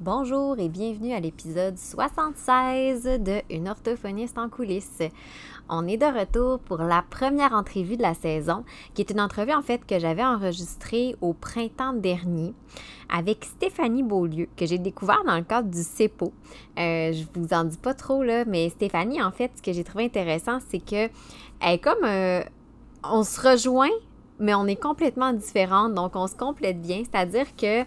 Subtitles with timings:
[0.00, 5.02] Bonjour et bienvenue à l'épisode 76 de Une orthophoniste en coulisses.
[5.68, 9.52] On est de retour pour la première entrevue de la saison, qui est une entrevue
[9.52, 12.54] en fait que j'avais enregistrée au printemps dernier
[13.10, 16.32] avec Stéphanie Beaulieu, que j'ai découvert dans le cadre du CEPO.
[16.78, 19.84] Euh, je vous en dis pas trop là, mais Stéphanie, en fait, ce que j'ai
[19.84, 21.08] trouvé intéressant, c'est que
[21.76, 22.42] comme euh,
[23.04, 23.90] on se rejoint
[24.40, 27.02] mais on est complètement différentes, donc on se complète bien.
[27.04, 27.84] C'est-à-dire que euh,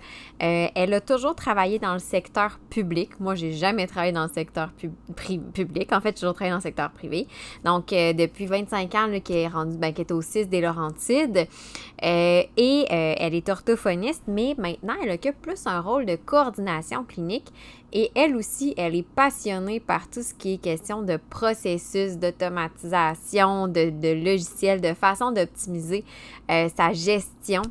[0.75, 3.19] elle a toujours travaillé dans le secteur public.
[3.19, 5.91] Moi, j'ai jamais travaillé dans le secteur public.
[5.91, 7.27] En fait, j'ai toujours travaillé dans le secteur privé.
[7.65, 11.47] Donc, euh, depuis 25 ans, qu'elle est rendue, ben, est au 6 des Laurentides.
[12.03, 17.51] Euh, et elle est orthophoniste, mais maintenant, elle occupe plus un rôle de coordination clinique
[17.93, 23.67] et elle aussi, elle est passionnée par tout ce qui est question de processus, d'automatisation,
[23.67, 26.03] de, de logiciels, de façon d'optimiser
[26.49, 27.61] euh, sa gestion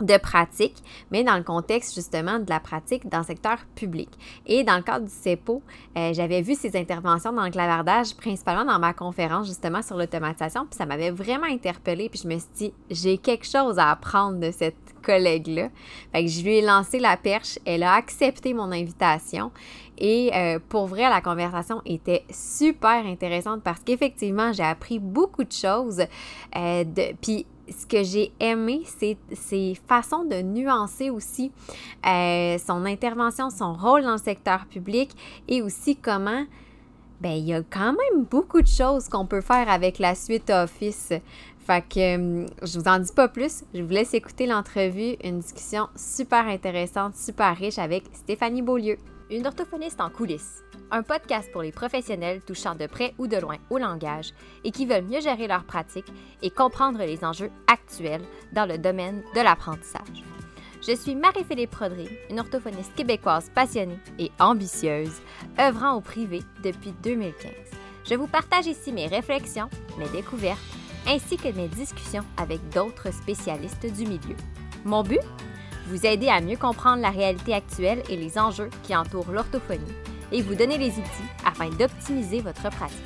[0.00, 4.08] de pratique, mais dans le contexte justement de la pratique dans le secteur public.
[4.46, 5.62] Et dans le cadre du CEPO,
[5.96, 10.66] euh, j'avais vu ses interventions dans le clavardage, principalement dans ma conférence justement sur l'automatisation,
[10.66, 14.40] puis ça m'avait vraiment interpellée, puis je me suis dit, j'ai quelque chose à apprendre
[14.40, 14.74] de cette
[15.04, 15.68] collègue-là.
[16.14, 19.50] Je lui ai lancé la perche, elle a accepté mon invitation
[19.98, 25.52] et euh, pour vrai, la conversation était super intéressante parce qu'effectivement, j'ai appris beaucoup de
[25.52, 26.02] choses.
[26.56, 26.84] Euh,
[27.20, 31.52] puis ce que j'ai aimé, c'est ses façons de nuancer aussi
[32.06, 35.10] euh, son intervention, son rôle dans le secteur public
[35.48, 36.44] et aussi comment
[37.20, 40.50] ben, il y a quand même beaucoup de choses qu'on peut faire avec la suite
[40.50, 41.12] Office.
[41.66, 43.64] Fait que hum, je vous en dis pas plus.
[43.74, 48.98] Je vous laisse écouter l'entrevue, une discussion super intéressante, super riche avec Stéphanie Beaulieu.
[49.30, 50.62] Une orthophoniste en coulisses.
[50.90, 54.84] Un podcast pour les professionnels touchant de près ou de loin au langage et qui
[54.84, 60.22] veulent mieux gérer leur pratique et comprendre les enjeux actuels dans le domaine de l'apprentissage.
[60.86, 65.22] Je suis Marie-Philippe Prodry, une orthophoniste québécoise passionnée et ambitieuse,
[65.58, 67.50] œuvrant au privé depuis 2015.
[68.04, 70.60] Je vous partage ici mes réflexions, mes découvertes,
[71.06, 74.36] ainsi que mes discussions avec d'autres spécialistes du milieu.
[74.84, 75.20] Mon but?
[75.88, 79.82] Vous aider à mieux comprendre la réalité actuelle et les enjeux qui entourent l'orthophonie
[80.32, 82.98] et vous donner les outils afin d'optimiser votre pratique.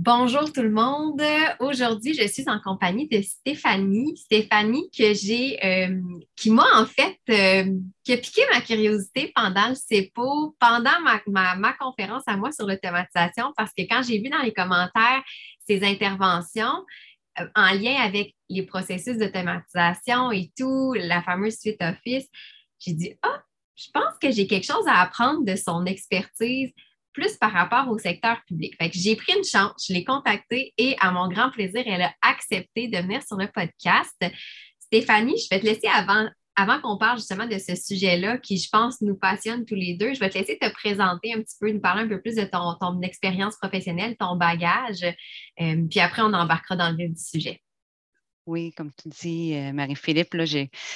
[0.00, 1.20] Bonjour tout le monde.
[1.58, 4.16] Aujourd'hui, je suis en compagnie de Stéphanie.
[4.16, 6.00] Stéphanie que j'ai, euh,
[6.36, 7.64] qui m'a en fait, euh,
[8.04, 12.64] qui a piqué ma curiosité pendant le CEPO, pendant ma, ma conférence à moi sur
[12.68, 15.24] l'automatisation, parce que quand j'ai vu dans les commentaires
[15.68, 16.84] ces interventions
[17.40, 22.26] euh, en lien avec les processus d'automatisation et tout, la fameuse suite Office,
[22.78, 23.42] j'ai dit, ah,
[23.76, 26.72] je pense que j'ai quelque chose à apprendre de son expertise
[27.12, 28.74] plus par rapport au secteur public.
[28.80, 32.02] Fait que j'ai pris une chance, je l'ai contactée et à mon grand plaisir, elle
[32.02, 34.16] a accepté de venir sur le podcast.
[34.78, 38.68] Stéphanie, je vais te laisser avant, avant qu'on parle justement de ce sujet-là qui, je
[38.68, 41.70] pense, nous passionne tous les deux, je vais te laisser te présenter un petit peu,
[41.70, 45.04] nous parler un peu plus de ton, ton expérience professionnelle, ton bagage,
[45.60, 47.62] euh, puis après, on embarquera dans le vif du sujet.
[48.48, 50.34] Oui, comme tu dis, euh, Marie-Philippe,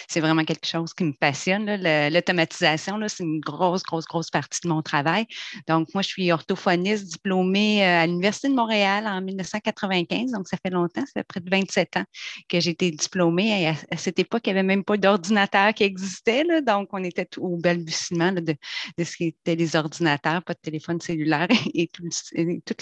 [0.09, 1.67] c'est vraiment quelque chose qui me passionne.
[2.11, 5.27] L'automatisation, c'est une grosse, grosse, grosse partie de mon travail.
[5.69, 10.31] Donc, moi, je suis orthophoniste diplômée euh, à l'Université de Montréal en 1995.
[10.31, 12.05] Donc, ça fait longtemps, ça fait près de 27 ans
[12.49, 13.69] que j'ai été diplômée.
[13.69, 16.63] à, cette époque, il n'y avait même pas d'ordinateur qui existait.
[16.63, 18.57] donc, on était au balbutiement de,
[18.99, 22.09] ce qui les ordinateurs, pas de téléphone cellulaire et tout,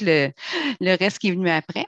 [0.01, 0.31] le,
[0.97, 1.87] reste qui est venu après.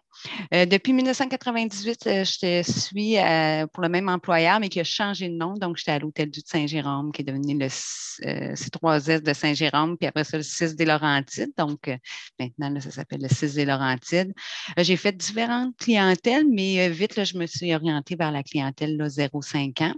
[0.55, 5.34] Euh, depuis 1998, je suis euh, pour le même employeur, mais qui a changé de
[5.34, 5.55] nom.
[5.55, 10.25] Donc, j'étais à l'Hôtel du Saint-Jérôme, qui est devenu le C3S de Saint-Jérôme, puis après
[10.25, 11.53] ça, le 6 des Laurentides.
[11.56, 11.97] Donc, euh,
[12.38, 14.33] maintenant, ça s'appelle le 6 des Laurentides.
[14.78, 19.83] Euh, j'ai fait différentes clientèles, mais vite, je me suis orientée vers la clientèle 0,5
[19.83, 19.94] ans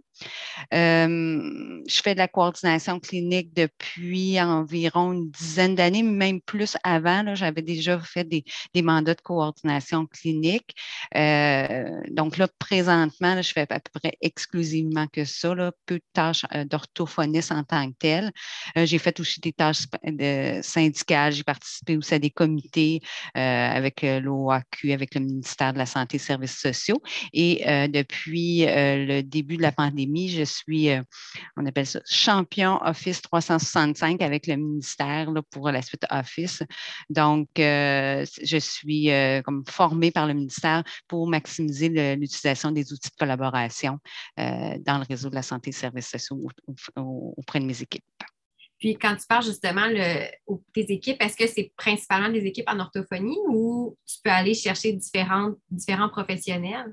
[0.72, 7.34] je fais de la coordination clinique depuis environ une dizaine d'années, même plus avant.
[7.34, 8.44] J'avais déjà fait des,
[8.82, 10.74] mandats de coordination clinique.
[12.10, 15.54] donc là, présentement, je fais à peu près exclusivement que ça,
[15.86, 18.32] peu de tâches d'orthophoniste en tant que telle.
[18.76, 19.84] j'ai fait aussi des tâches
[20.62, 21.32] syndicales.
[21.32, 23.00] J'ai participé aussi à des comités
[23.34, 27.00] avec l'OAQ, avec le ministère de la Santé et Services sociaux.
[27.32, 31.02] Et depuis le début de la pandémie, je suis, euh,
[31.56, 36.62] on appelle ça champion Office 365 avec le ministère pour la suite Office.
[37.10, 43.10] Donc, euh, je suis euh, comme formée par le ministère pour maximiser l'utilisation des outils
[43.10, 43.98] de collaboration
[44.36, 46.40] dans le réseau de la santé et services sociaux
[46.96, 48.04] auprès de mes équipes.
[48.78, 49.88] Puis quand tu parles justement
[50.72, 54.92] tes équipes, est-ce que c'est principalement des équipes en orthophonie ou tu peux aller chercher
[54.92, 56.92] différents professionnels?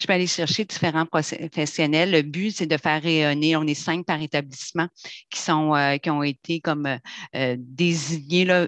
[0.00, 2.10] Je peux aller chercher différents professionnels.
[2.10, 3.56] Le but, c'est de faire rayonner.
[3.56, 4.88] On est cinq par établissement
[5.30, 6.98] qui sont euh, qui ont été comme euh,
[7.36, 8.66] euh, désignés là,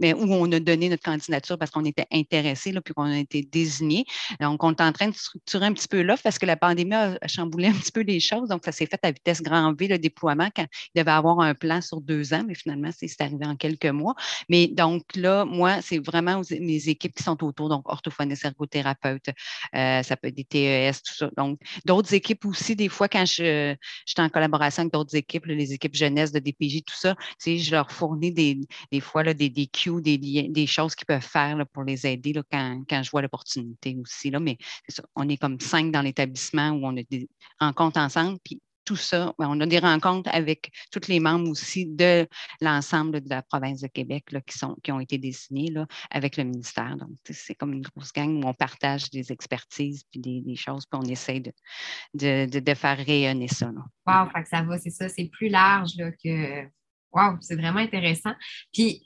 [0.00, 3.18] mais où on a donné notre candidature parce qu'on était intéressés là, puis qu'on a
[3.18, 4.04] été désignés.
[4.40, 6.94] Donc, on est en train de structurer un petit peu l'offre parce que la pandémie
[6.94, 8.48] a chamboulé un petit peu les choses.
[8.48, 11.54] Donc, ça s'est fait à vitesse grand V, le déploiement, quand il devait avoir un
[11.54, 14.14] plan sur deux ans, mais finalement, c'est arrivé en quelques mois.
[14.48, 19.30] Mais donc là, moi, c'est vraiment mes équipes qui sont autour, donc orthophonistes, ergothérapeutes,
[19.72, 21.30] ça peut être TES, tout ça.
[21.36, 25.72] Donc, d'autres équipes aussi, des fois, quand je, suis en collaboration avec d'autres équipes, les
[25.72, 27.14] équipes jeunesse de DPJ, tout ça,
[27.44, 28.60] je leur fournis des,
[28.90, 32.42] des fois là, des, des cues, des, choses qu'ils peuvent faire pour les aider là,
[32.50, 34.30] quand, quand, je vois l'opportunité aussi.
[34.30, 34.40] Là.
[34.40, 34.58] Mais
[34.88, 37.28] ça, on est comme cinq dans l'établissement où on a des
[37.60, 38.38] rencontres ensemble,
[38.86, 39.34] tout ça.
[39.38, 42.26] Ben, on a des rencontres avec tous les membres aussi de
[42.60, 46.38] l'ensemble de la province de Québec là, qui, sont, qui ont été désignés là, avec
[46.38, 46.96] le ministère.
[46.96, 51.00] Donc, c'est comme une grosse gang où on partage des expertises puis des, choses, puis
[51.02, 53.70] on essaie de, de, faire rayonner ça.
[54.06, 56.64] Wow, ça va, c'est ça, c'est plus large là, que.
[57.12, 58.34] Wow, c'est vraiment intéressant.
[58.72, 59.02] Puis,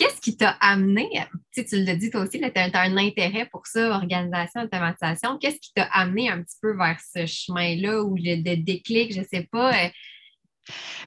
[0.00, 1.10] Qu'est-ce qui t'a amené,
[1.52, 5.36] tu, tu l'as dit toi aussi, tu as, un intérêt pour ça, organisation, automatisation.
[5.36, 9.20] Qu'est-ce qui t'a amené un petit peu vers ce chemin-là ou le, le déclic, je
[9.20, 9.72] ne sais pas,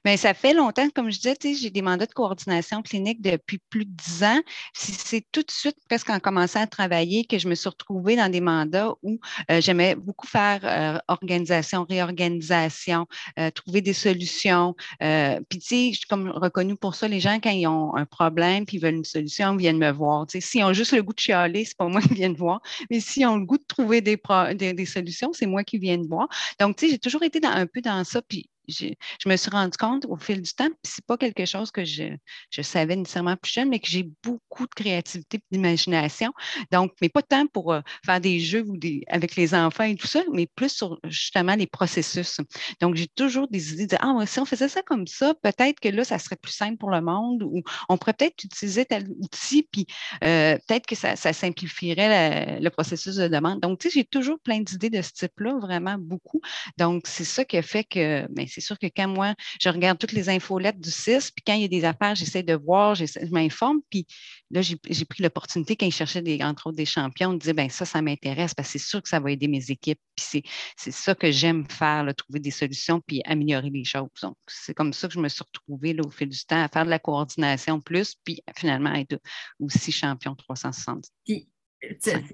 [0.04, 3.84] Bien, ça fait longtemps, comme je disais, j'ai des mandats de coordination clinique depuis plus
[3.84, 4.40] de dix ans.
[4.74, 8.30] C'est tout de suite, presque en commençant à travailler, que je me suis retrouvée dans
[8.30, 9.18] des mandats où
[9.50, 13.06] euh, j'aimais beaucoup faire euh, organisation, réorganisation,
[13.38, 14.74] euh, trouver des solutions.
[15.00, 17.08] puis, tu sais, je suis comme reconnue pour ça.
[17.08, 20.26] Les gens, quand ils ont un problème puis ils veulent une solution, viennent me voir.
[20.28, 22.60] S'ils ont juste le goût de chialer, c'est pas moi qui viens voir.
[22.90, 24.18] Mais s'ils ont le goût de trouver des,
[24.54, 26.28] des, solutions, c'est moi qui viens de voir.
[26.60, 28.22] Donc, tu sais, j'ai toujours été un peu dans ça.
[28.22, 31.70] Puis, je me suis rendu compte au fil du temps, puis c'est pas quelque chose
[31.70, 32.16] que je,
[32.50, 36.32] je, savais nécessairement plus jeune, mais que j'ai beaucoup de créativité et d'imagination.
[36.72, 39.96] Donc, mais pas tant pour euh, faire des jeux ou des, avec les enfants et
[39.96, 42.38] tout ça, mais plus sur justement les processus.
[42.80, 45.88] Donc, j'ai toujours des idées de Ah, si on faisait ça comme ça, peut-être que
[45.88, 49.68] là, ça serait plus simple pour le monde ou on pourrait peut-être utiliser tel outil,
[49.70, 49.86] puis
[50.22, 53.60] euh, peut-être que ça, ça simplifierait le processus de demande.
[53.60, 56.40] Donc, tu sais, j'ai toujours plein d'idées de ce type-là, vraiment beaucoup.
[56.78, 59.98] Donc, c'est ça qui a fait que, ben, c'est sûr que quand moi, je regarde
[59.98, 62.94] toutes les infolettes du 6, puis quand il y a des affaires, j'essaie de voir,
[62.94, 64.06] je m'informe, puis
[64.50, 67.68] là, j'ai pris l'opportunité quand ils cherchaient, des, entre autres, des champions, de dire, ben
[67.68, 70.44] ça, ça m'intéresse, parce que c'est sûr que ça va aider mes équipes, puis
[70.76, 74.08] c'est ça que j'aime faire, trouver des solutions, puis améliorer les choses.
[74.22, 76.68] Donc, c'est comme ça que je me suis retrouvée là, au fil du temps à
[76.68, 79.18] faire de la coordination plus, puis finalement être
[79.58, 81.06] aussi champion 360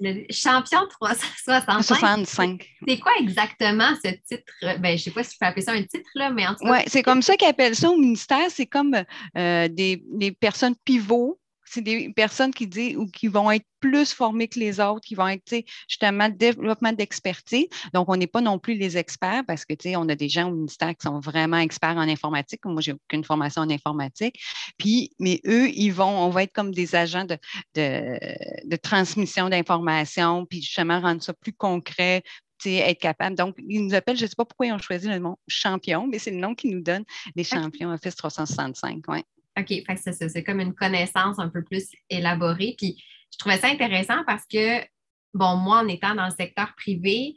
[0.00, 2.66] le champion 365.
[2.86, 4.52] C'est quoi exactement ce titre?
[4.62, 6.54] Ben, je ne sais pas si tu peux appeler ça un titre, là, mais en
[6.54, 6.72] tout cas.
[6.72, 8.50] Oui, c'est comme ça qu'ils appellent ça au ministère.
[8.50, 8.94] C'est comme
[9.36, 11.38] euh, des, des, personnes pivots
[11.70, 15.14] c'est des personnes qui disent ou qui vont être plus formées que les autres, qui
[15.14, 17.66] vont être justement développement d'expertise.
[17.94, 20.52] Donc, on n'est pas non plus les experts parce que on a des gens au
[20.52, 22.64] ministère qui sont vraiment experts en informatique.
[22.64, 24.40] Moi, j'ai aucune formation en informatique.
[24.78, 27.38] Puis, mais eux, ils vont, on va être comme des agents de,
[27.74, 32.22] de, transmission d'informations, puis justement rendre ça plus concret,
[32.66, 33.36] être capable.
[33.36, 36.06] Donc, ils nous appellent, je ne sais pas pourquoi ils ont choisi le nom champion,
[36.06, 37.04] mais c'est le nom qu'ils nous donnent,
[37.36, 39.08] les champions Office 365.
[39.08, 39.24] Ouais.
[39.60, 42.74] OK, c'est comme une connaissance un peu plus élaborée.
[42.76, 43.02] Puis
[43.32, 44.80] je trouvais ça intéressant parce que,
[45.34, 47.34] bon, moi, en étant dans le secteur privé,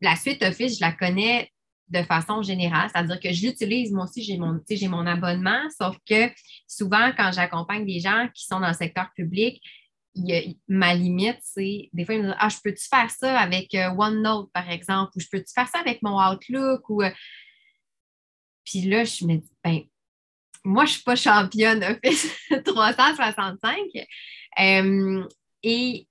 [0.00, 1.50] la suite Office, je la connais
[1.88, 6.32] de façon générale, c'est-à-dire que je l'utilise, moi aussi, j'ai mon, mon abonnement, sauf que
[6.66, 9.62] souvent, quand j'accompagne des gens qui sont dans le secteur public,
[10.68, 13.90] ma limite, c'est des fois, ils me disent Ah, je peux-tu faire ça avec euh,
[13.90, 16.88] OneNote, par exemple, ou je peux-tu faire ça avec mon Outlook?
[16.88, 17.10] Ou, euh,
[18.64, 19.80] Puis là, je me dis, ben,
[20.66, 22.28] moi, je ne suis pas championne Office
[22.64, 23.78] 365.
[24.58, 25.24] Euh,
[25.62, 26.08] et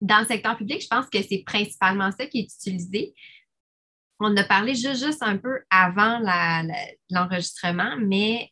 [0.00, 3.14] dans le secteur public, je pense que c'est principalement ça qui est utilisé.
[4.20, 6.20] On a parlé juste, un peu avant
[7.10, 8.50] l'enregistrement, mais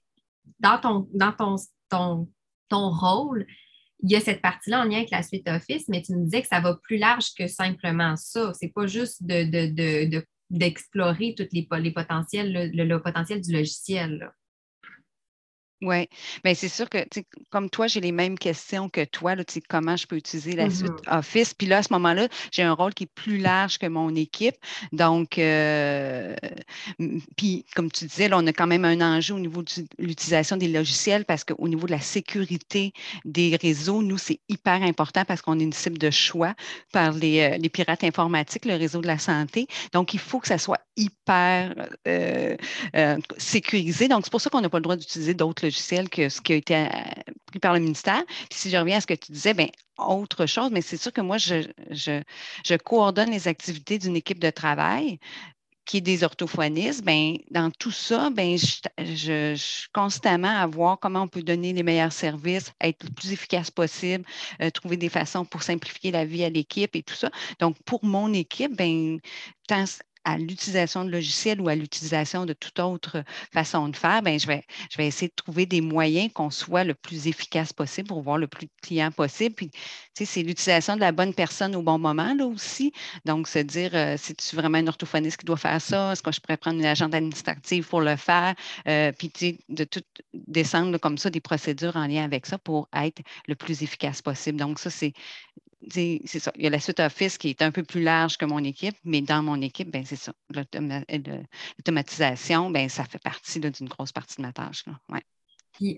[0.58, 1.56] dans, ton, dans ton,
[1.88, 2.28] ton,
[2.68, 3.46] ton rôle,
[4.02, 6.42] il y a cette partie-là en lien avec la suite Office, mais tu me disais
[6.42, 8.52] que ça va plus large que simplement ça.
[8.54, 9.22] Ce n'est pas juste
[10.50, 14.32] d'explorer de, de, tous les, potentiels, le, potentiel du logiciel.
[15.82, 16.08] Oui,
[16.44, 16.98] bien c'est sûr que
[17.50, 20.92] comme toi, j'ai les mêmes questions que toi, là, comment je peux utiliser la suite
[20.92, 21.54] mmh Office.
[21.54, 24.54] Puis là, à ce moment-là, j'ai un rôle qui est plus large que mon équipe.
[24.92, 26.36] Donc, euh,
[27.36, 30.56] puis comme tu disais, là, on a quand même un enjeu au niveau de l'utilisation
[30.56, 32.92] des logiciels parce qu'au niveau de la sécurité
[33.24, 36.54] des réseaux, nous, c'est hyper important parce qu'on est une cible de choix
[36.92, 39.66] par les, euh, les, pirates informatiques, le réseau de la santé.
[39.92, 41.74] Donc, il faut que ça soit hyper
[42.06, 42.56] euh,
[43.36, 44.06] sécurisé.
[44.06, 45.71] Donc, c'est pour ça qu'on n'a pas le droit d'utiliser d'autres logiciels
[46.10, 46.88] que ce qui a été euh,
[47.46, 48.22] pris par le ministère.
[48.50, 51.20] Si je reviens à ce que tu disais, bien, autre chose, mais c'est sûr que
[51.20, 55.18] moi, je, je, coordonne les activités d'une équipe de travail
[55.84, 61.22] qui est des orthophonistes, ben, dans tout ça, ben, je, suis constamment à voir comment
[61.22, 64.24] on peut donner les meilleurs services, être le plus efficace possible,
[64.60, 67.30] euh, trouver des façons pour simplifier la vie à l'équipe et tout ça.
[67.58, 69.18] Donc, pour mon équipe, ben,
[69.66, 69.84] tant,
[70.24, 74.46] à l'utilisation de logiciels ou à l'utilisation de toute autre façon de faire, bien, je,
[74.46, 78.22] vais, je vais essayer de trouver des moyens qu'on soit le plus efficace possible pour
[78.22, 79.54] voir le plus de clients possible.
[79.54, 79.78] Puis, tu
[80.14, 82.92] sais, c'est l'utilisation de la bonne personne au bon moment, là aussi.
[83.24, 86.12] Donc, se dire, euh, c'est-tu vraiment un orthophoniste qui doit faire ça?
[86.12, 88.54] Est-ce que je pourrais prendre une agente administrative pour le faire?
[89.18, 90.02] Puis, tu sais, de tout
[90.34, 94.58] descendre comme ça des procédures en lien avec ça pour être le plus efficace possible.
[94.58, 95.12] Donc, ça, c'est
[95.90, 96.52] c'est ça.
[96.56, 98.96] Il y a la suite Office qui est un peu plus large que mon équipe,
[99.04, 100.32] mais dans mon équipe, ben, c'est ça.
[100.50, 104.84] L'automatisation, ben, ça fait partie d'une grosse partie de ma tâche.
[105.08, 105.22] Ouais.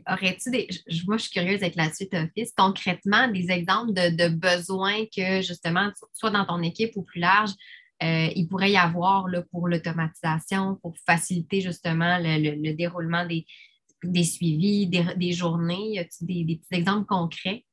[0.08, 0.68] Aurais-tu des.
[1.06, 2.52] Moi, je suis curieuse avec la suite Office.
[2.56, 7.50] Concrètement, des exemples de, besoins que, justement, soit dans ton équipe ou plus large,
[8.02, 14.86] euh, il pourrait y avoir là, pour l'automatisation, pour faciliter justement le, déroulement des, suivis,
[14.86, 15.94] des, journées?
[15.94, 17.64] Y a des, des petits exemples concrets?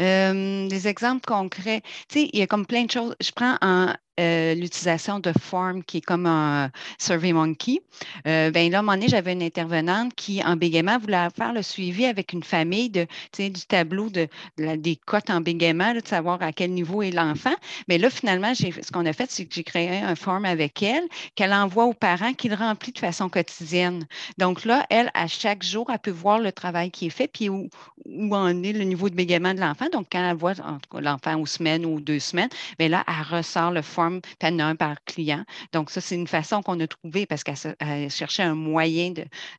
[0.00, 1.82] Euh, des exemples concrets.
[2.08, 3.14] Tu sais, il y a comme plein de choses.
[3.20, 7.80] Je prends un, euh, l'utilisation de Form qui est comme un SurveyMonkey.
[8.26, 11.52] Euh, ben là, à un moment donné, j'avais une intervenante qui, en bégaiement, voulait faire
[11.52, 13.06] le suivi avec une famille de,
[13.38, 14.28] du tableau de,
[14.58, 17.54] des cotes en bégaiement, de savoir à quel niveau est l'enfant.
[17.88, 21.04] Mais là, finalement, ce qu'on a fait, c'est que j'ai créé un form avec elle
[21.34, 24.06] qu'elle envoie aux parents qu'il remplit de façon quotidienne.
[24.36, 27.48] Donc là, elle, à chaque jour, elle peut voir le travail qui est fait, puis
[27.48, 27.68] où,
[28.06, 29.86] en est le niveau de bégaiement de l'enfant.
[29.92, 30.54] Donc, quand elle voit
[30.92, 35.02] l'enfant aux semaines ou deux semaines, bien là, elle ressort le form forme, un par
[35.04, 35.44] client.
[35.72, 39.12] Donc, ça, c'est une façon qu'on a trouvée parce qu'elle cherchait un moyen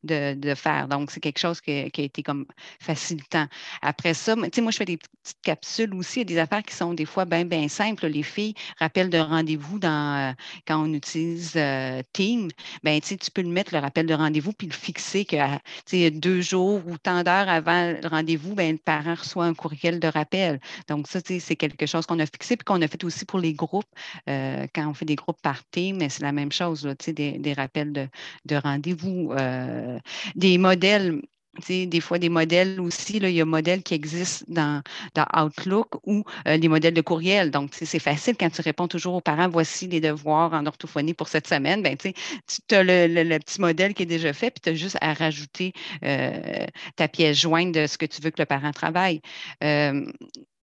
[0.03, 0.87] de, faire.
[0.87, 2.45] Donc, c'est quelque chose qui a, été comme
[2.79, 3.47] facilitant.
[3.81, 6.21] Après ça, tu sais, moi, je fais des petites capsules aussi.
[6.21, 8.07] Il y a des affaires qui sont des fois bien, bien simples.
[8.07, 10.33] Les filles, rappellent de rendez-vous euh,
[10.67, 12.49] quand on utilise euh, Team,
[12.83, 16.81] ben, tu peux le mettre, le rappel de rendez-vous, puis le fixer que deux jours
[16.87, 20.59] ou tant d'heures avant le rendez-vous, ben, le parent reçoit un courriel de rappel.
[20.87, 23.53] Donc, ça, c'est quelque chose qu'on a fixé, puis qu'on a fait aussi pour les
[23.53, 23.85] groupes.
[24.29, 24.32] Euh,
[24.73, 27.93] quand on fait des groupes par team, mais c'est la même chose, des, des rappels
[27.93, 28.07] de,
[28.45, 29.99] de rendez-vous, euh,
[30.35, 31.21] des modèles
[31.67, 34.81] des fois des modèles aussi, il y a modèles qui existent dans,
[35.37, 37.51] Outlook ou euh, des modèles de courriel.
[37.51, 41.27] Donc, c'est facile quand tu réponds toujours aux parents, voici les devoirs en orthophonie pour
[41.27, 41.83] cette semaine.
[41.83, 42.11] Ben, tu
[42.75, 45.73] as le, le, petit modèle qui est déjà fait, puis tu as juste à rajouter
[46.95, 49.21] ta pièce jointe de ce que tu veux que le parent travaille.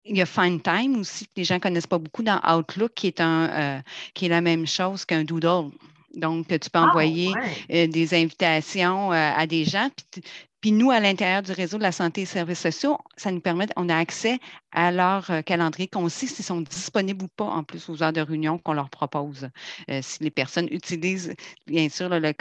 [0.04, 2.92] Il y a Find Time aussi, que les gens ne connaissent pas beaucoup dans Outlook,
[2.94, 3.80] qui est, un, euh,
[4.12, 5.70] qui est la même chose qu'un doodle.
[6.14, 7.32] Donc, tu peux ah, envoyer
[7.72, 10.22] euh, des invitations euh, à des gens, puis
[10.64, 13.66] puis nous, à l'intérieur du réseau de la santé et services sociaux, ça nous permet,
[13.76, 14.38] on a accès
[14.72, 18.14] à leur euh, calendrier, qu'on sait s'ils sont disponibles ou pas, en plus aux heures
[18.14, 19.50] de réunion qu'on leur propose.
[19.90, 21.34] Euh, si les personnes utilisent,
[21.66, 22.32] bien sûr, le,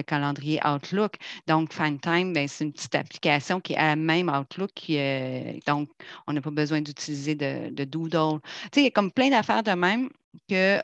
[0.00, 1.16] calendrier Outlook.
[1.48, 4.70] Donc, FindTime, ben, c'est une petite application qui est à même Outlook.
[4.88, 5.90] Euh, donc,
[6.26, 8.40] on n'a pas besoin d'utiliser de, Doodle.
[8.40, 10.08] Tu sais, il y a comme plein d'affaires de même
[10.48, 10.80] que,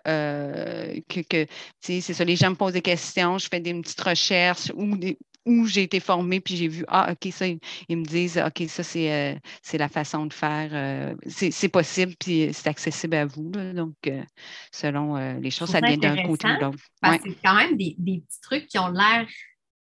[1.09, 1.47] que, que
[1.81, 5.17] c'est ça, les gens me posent des questions, je fais des petites recherches ou des,
[5.45, 8.83] où j'ai été formée, puis j'ai vu, ah, OK, ça, ils, me disent, OK, ça,
[8.83, 9.35] c'est, euh,
[9.73, 10.71] la façon de faire.
[10.73, 13.51] Euh, c'est, possible, puis c'est accessible à vous.
[13.51, 14.23] donc, euh,
[14.71, 16.79] selon les choses, ça vient d'un côté ou de l'autre.
[17.03, 19.27] C'est quand même des, petits trucs qui ont l'air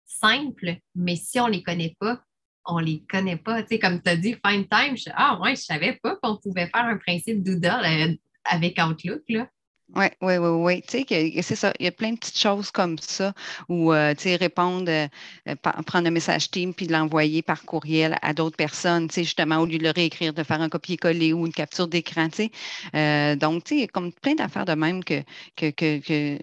[0.05, 2.21] simples, mais si on ne les connaît pas,
[2.65, 3.61] on ne les connaît pas.
[3.63, 6.15] Tu sais, comme tu as dit, Find Time, je, ah ouais, je ne savais pas
[6.21, 9.21] qu'on pouvait faire un principe Doodle avec Outlook.
[9.27, 9.47] Là.
[9.95, 10.81] Oui, oui, oui, oui.
[10.87, 11.71] Tu sais, c'est ça.
[11.79, 13.31] Il y a plein de petites choses comme ça
[13.69, 15.07] où, euh, tu sais, répondre, euh,
[15.47, 19.57] euh, prendre un message team puis l'envoyer par courriel à d'autres personnes, tu sais, justement,
[19.57, 22.49] au lieu de le réécrire, de faire un copier-coller ou une capture d'écran, tu
[22.93, 23.35] sais.
[23.35, 25.21] donc, tu sais, comme plein d'affaires de même que,
[25.55, 26.39] que, que, que,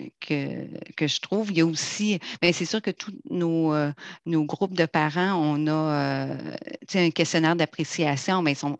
[0.96, 1.50] que, je trouve.
[1.50, 3.74] Il y a aussi, mais c'est sûr que tous nos,
[4.26, 8.78] nos groupes de parents, on a, tu sais, un questionnaire d'appréciation, mais ils sont,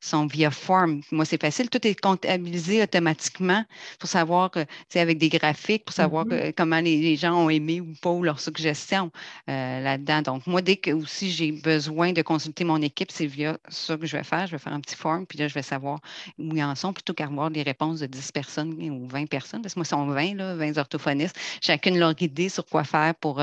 [0.00, 1.02] sont via form.
[1.10, 1.68] Moi, c'est facile.
[1.68, 3.63] Tout est comptabilisé automatiquement
[3.98, 6.48] pour savoir, euh, avec des graphiques, pour savoir mm-hmm.
[6.48, 9.10] euh, comment les, gens ont aimé ou pas leurs suggestions
[9.48, 10.22] euh, là-dedans.
[10.22, 14.06] Donc, moi, dès que aussi j'ai besoin de consulter mon équipe, c'est via ça que
[14.06, 14.46] je vais faire.
[14.46, 16.00] Je vais faire un petit form, puis là, je vais savoir
[16.38, 19.62] où ils en sont plutôt qu'avoir des réponses de 10 personnes ou 20 personnes.
[19.62, 21.36] Parce que moi, ils sont 20, là, 20 orthophonistes.
[21.60, 23.42] Chacune leur idée sur quoi faire pour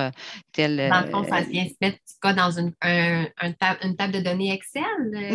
[0.51, 0.89] tel.
[0.89, 1.97] Dans le fond, ça vient se mettre
[2.35, 4.83] dans une, une table de données Excel?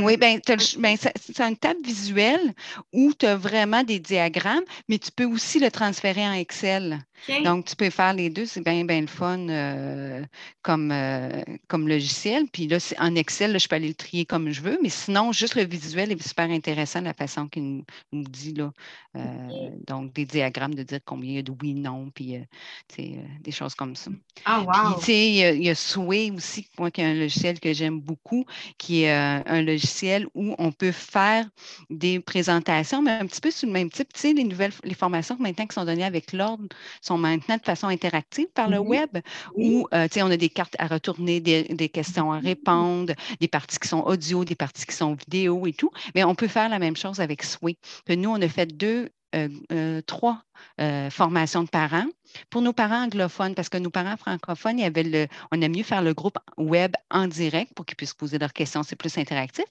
[0.02, 0.38] Oui, bien,
[0.78, 2.54] ben, c'est une table visuelle
[2.92, 7.00] où tu as vraiment des diagrammes, mais tu peux aussi le transférer en Excel.
[7.44, 10.24] Donc, tu peux faire les deux, c'est bien, bien le fun euh,
[10.62, 12.44] comme, euh, comme logiciel.
[12.52, 15.54] Puis là, en Excel, je peux aller le trier comme je veux, mais sinon, juste
[15.54, 18.54] le visuel est super intéressant, la façon qu'il nous, dit.
[18.54, 18.72] Là.
[19.16, 22.38] Euh, donc, des diagrammes de dire combien il y a de oui, non, puis
[22.96, 24.10] des choses comme ça.
[24.44, 24.72] Ah, wow!
[24.72, 28.00] Puis, tu sais, il y a, Sway aussi, moi, qui est un logiciel que j'aime
[28.00, 28.44] beaucoup,
[28.78, 31.48] qui est un logiciel où on peut faire
[31.90, 34.12] des présentations, mais un petit peu sous le même type.
[34.12, 36.66] Tu sais, les nouvelles, les formations maintenant qui sont données avec l'ordre
[37.06, 39.10] sont maintenant de façon interactive par le web,
[39.54, 43.88] où euh, on a des cartes à retourner, des, questions à répondre, des parties qui
[43.88, 45.90] sont audio, des parties qui sont vidéo et tout.
[46.14, 47.76] Mais on peut faire la même chose avec Sway.
[48.08, 49.10] nous, on a fait deux
[50.06, 50.42] trois
[50.80, 52.06] euh, formations de parents.
[52.50, 55.74] Pour nos parents anglophones, parce que nos parents francophones, il y avait le, on aime
[55.74, 59.16] mieux faire le groupe web en direct pour qu'ils puissent poser leurs questions, c'est plus
[59.16, 59.64] interactif.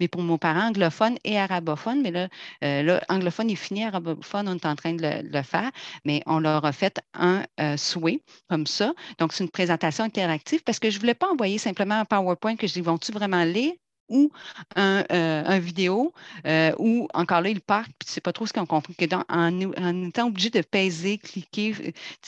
[0.00, 2.28] Mais pour nos parents anglophones et arabophones, mais là,
[2.60, 5.70] là anglophone est fini, arabophone, on est en train de le, faire,
[6.04, 7.44] mais on leur a fait un
[7.76, 8.92] souhait comme ça.
[9.18, 12.56] Donc, c'est une présentation interactive parce que je ne voulais pas envoyer simplement un PowerPoint
[12.56, 13.72] que je dis, vont-tu vraiment lire?
[14.10, 14.30] Ou
[14.76, 16.12] un, euh, vidéo
[16.46, 18.66] euh, ou encore là, ils partent, puis tu ne sais pas trop ce qu'ils ont
[18.66, 18.94] compris.
[18.94, 21.74] Que en, étant obligé de peser, cliquer,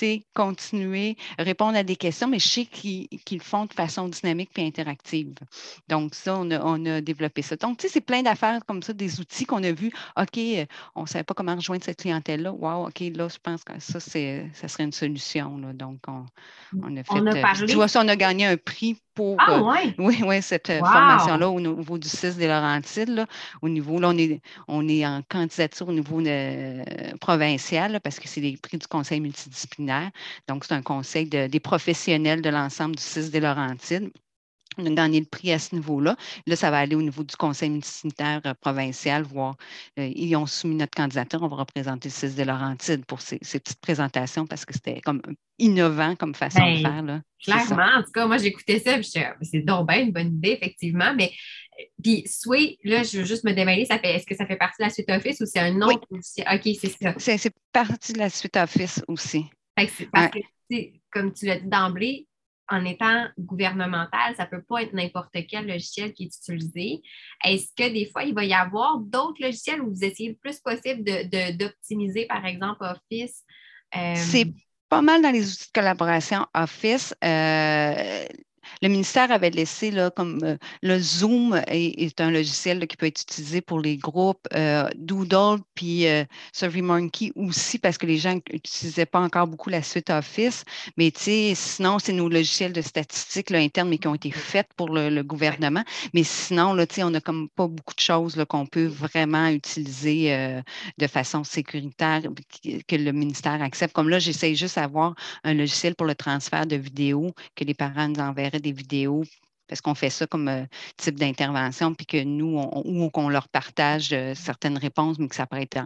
[0.03, 4.51] euh, continuer, répondre à des questions, mais je sais qu'ils le font de façon dynamique
[4.57, 5.35] et interactive.
[5.89, 7.57] Donc, ça, on a, développé ça.
[7.57, 9.93] Donc, tu sais, c'est plein d'affaires comme ça, des outils qu'on a vus.
[10.17, 10.39] OK,
[10.95, 12.53] on ne savait pas comment rejoindre cette clientèle-là.
[12.53, 15.59] Wow, OK, là, je pense que ça, ça serait une solution.
[15.59, 15.73] Là.
[15.73, 16.25] Donc, on,
[16.83, 17.11] on a fait.
[17.11, 17.67] On a parlé...
[17.67, 19.61] Tu vois, ça, on a gagné un prix pour ah,
[19.99, 23.27] oui, oui, cette formation-là au niveau du 6 des Laurentides.
[23.61, 26.21] au niveau, là, on est, on est en candidature au niveau
[27.21, 30.11] provincial parce que c'est les prix du conseil multidisciplinaire.
[30.49, 34.11] Donc, c'est un conseil des professionnels de l'ensemble du 6 des Laurentides.
[34.79, 36.17] On a gagné le prix à ce niveau-là.
[36.47, 39.57] Là, ça va aller au niveau du conseil municipal euh, provincial, voir.
[39.99, 41.43] Euh, ils ont soumis notre candidature.
[41.43, 45.21] On va représenter le 6 de Laurentides pour ces, petites présentations parce que c'était comme
[45.59, 47.03] innovant comme façon de ben, faire.
[47.03, 47.21] Là.
[47.43, 51.13] Clairement, en tout cas, moi, j'écoutais ça ah, c'est donc bien une bonne idée, effectivement.
[51.17, 51.31] Mais
[51.81, 54.57] euh, puis, Sway, là, je veux juste me démêler, ça fait, est-ce que ça fait
[54.57, 57.15] partie de la suite Office ou c'est un autre OK, c'est ça.
[57.19, 59.47] C'est, partie de la suite Office aussi.
[59.77, 59.91] parce
[60.31, 60.77] que,
[61.11, 62.27] comme tu l'as dit d'emblée,
[62.69, 67.03] en étant gouvernemental, ça ne peut pas être n'importe quel logiciel qui est utilisé.
[67.45, 70.61] Est-ce que des fois, il va y avoir d'autres logiciels où vous essayez le plus
[70.61, 71.05] possible
[71.57, 73.45] d'optimiser, par exemple, Office?
[73.97, 74.53] Euh, C'est
[74.89, 77.15] pas mal dans les outils de collaboration Office.
[77.25, 78.25] Euh,
[78.81, 83.23] le ministère avait laissé là, comme euh, le Zoom est, un logiciel qui peut être
[83.23, 89.07] utilisé pour les groupes, euh, Doodle puis euh, SurveyMonkey aussi parce que les gens n'utilisaient
[89.07, 90.65] pas encore beaucoup la suite Office.
[90.97, 94.31] Mais tu sais, sinon, c'est nos logiciels de statistiques là, internes, mais qui ont été
[94.31, 95.85] faits pour le, gouvernement.
[96.15, 100.61] Mais sinon, là, on n'a comme pas beaucoup de choses qu'on peut vraiment utiliser
[100.99, 102.23] de façon sécuritaire
[102.89, 103.95] que le ministère accepte.
[103.95, 108.09] Comme là, j'essaie juste d'avoir un logiciel pour le transfert de vidéos que les parents
[108.09, 109.25] nous enverraient des vidéos
[109.73, 110.67] parce qu'on fait ça comme euh,
[110.99, 115.35] type d'intervention, puis que nous, on, ou qu'on leur partage euh, certaines réponses, mais que
[115.35, 115.79] ça pourrait être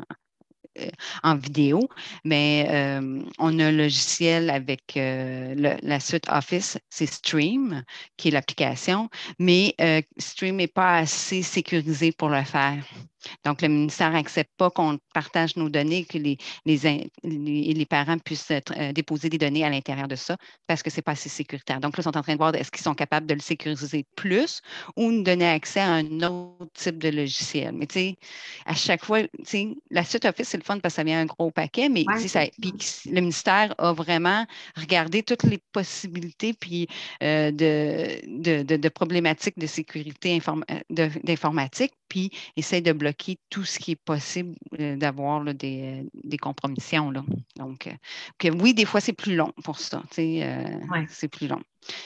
[1.22, 1.88] en, euh, vidéo.
[2.24, 2.66] Mais
[3.38, 7.84] on a un logiciel avec la suite Office, c'est Stream,
[8.16, 9.08] qui est l'application,
[9.38, 9.76] mais
[10.18, 12.84] Stream n'est pas assez sécurisé pour le faire.
[13.46, 18.92] Donc, le ministère n'accepte pas qu'on partage nos données, que les, les, parents puissent euh,
[18.92, 21.78] déposer des données à l'intérieur de ça parce que ce n'est pas assez sécuritaire.
[21.78, 24.04] Donc, là, ils sont en train de voir est-ce qu'ils sont capables de le sécuriser
[24.16, 24.60] plus
[24.96, 27.72] ou nous donner accès à un autre type de logiciel.
[27.72, 28.16] Mais tu sais,
[28.64, 31.20] à chaque fois, tu sais, la suite Office, c'est le fun parce que ça vient
[31.20, 34.44] un gros paquet, mais ça, le ministère a vraiment
[34.76, 36.88] regardé toutes les possibilités puis
[37.22, 43.92] euh, de, de, problématiques de sécurité euh, d'informatique, puis essaie de bloquer tout ce qui
[43.92, 47.10] est possible euh, d'avoir des, euh, des, compromissions.
[47.10, 47.24] Là.
[47.56, 50.02] Donc, euh, oui, des fois, c'est plus long pour ça.
[50.10, 51.60] C'est plus long.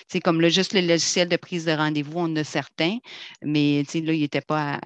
[0.08, 2.98] C'est comme le, juste le logiciel de prise de rendez-vous, on a certains,
[3.42, 4.80] mais là, il n'était pas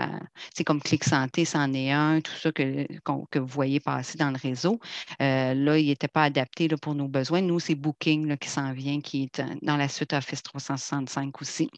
[0.54, 2.86] C'est comme Clic Santé, c'en est un, tout ça que,
[3.30, 4.80] que vous voyez passer dans le réseau.
[5.20, 7.40] Euh, là, il n'était pas adapté là, pour nos besoins.
[7.40, 11.70] Nous, c'est Booking là, qui s'en vient, qui est dans la suite Office 365 aussi,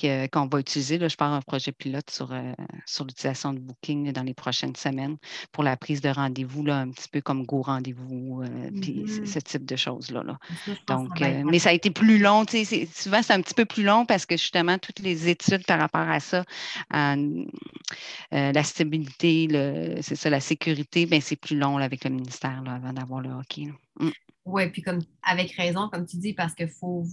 [0.00, 0.98] qu'on va utiliser.
[0.98, 2.52] Là, je pars un projet pilote sur, euh,
[2.86, 5.16] sur l'utilisation de Booking dans les prochaines semaines
[5.52, 9.26] pour la prise de rendez-vous, un petit peu comme Go Rendez-vous, euh, puis mm-hmm.
[9.26, 10.22] ce type de choses-là.
[10.22, 10.38] Là.
[10.86, 14.26] Donc, mais ça a été plus long, souvent, c'est un petit peu plus long parce
[14.26, 16.44] que justement, toutes les études par rapport à ça,
[16.94, 17.44] euh,
[18.30, 19.48] la stabilité,
[20.02, 23.68] c'est ça, la sécurité, ben, c'est plus long avec le ministère avant d'avoir le hockey.
[24.00, 24.10] Mm.
[24.44, 27.04] Oui, puis comme avec raison, comme tu dis, parce qu'il faut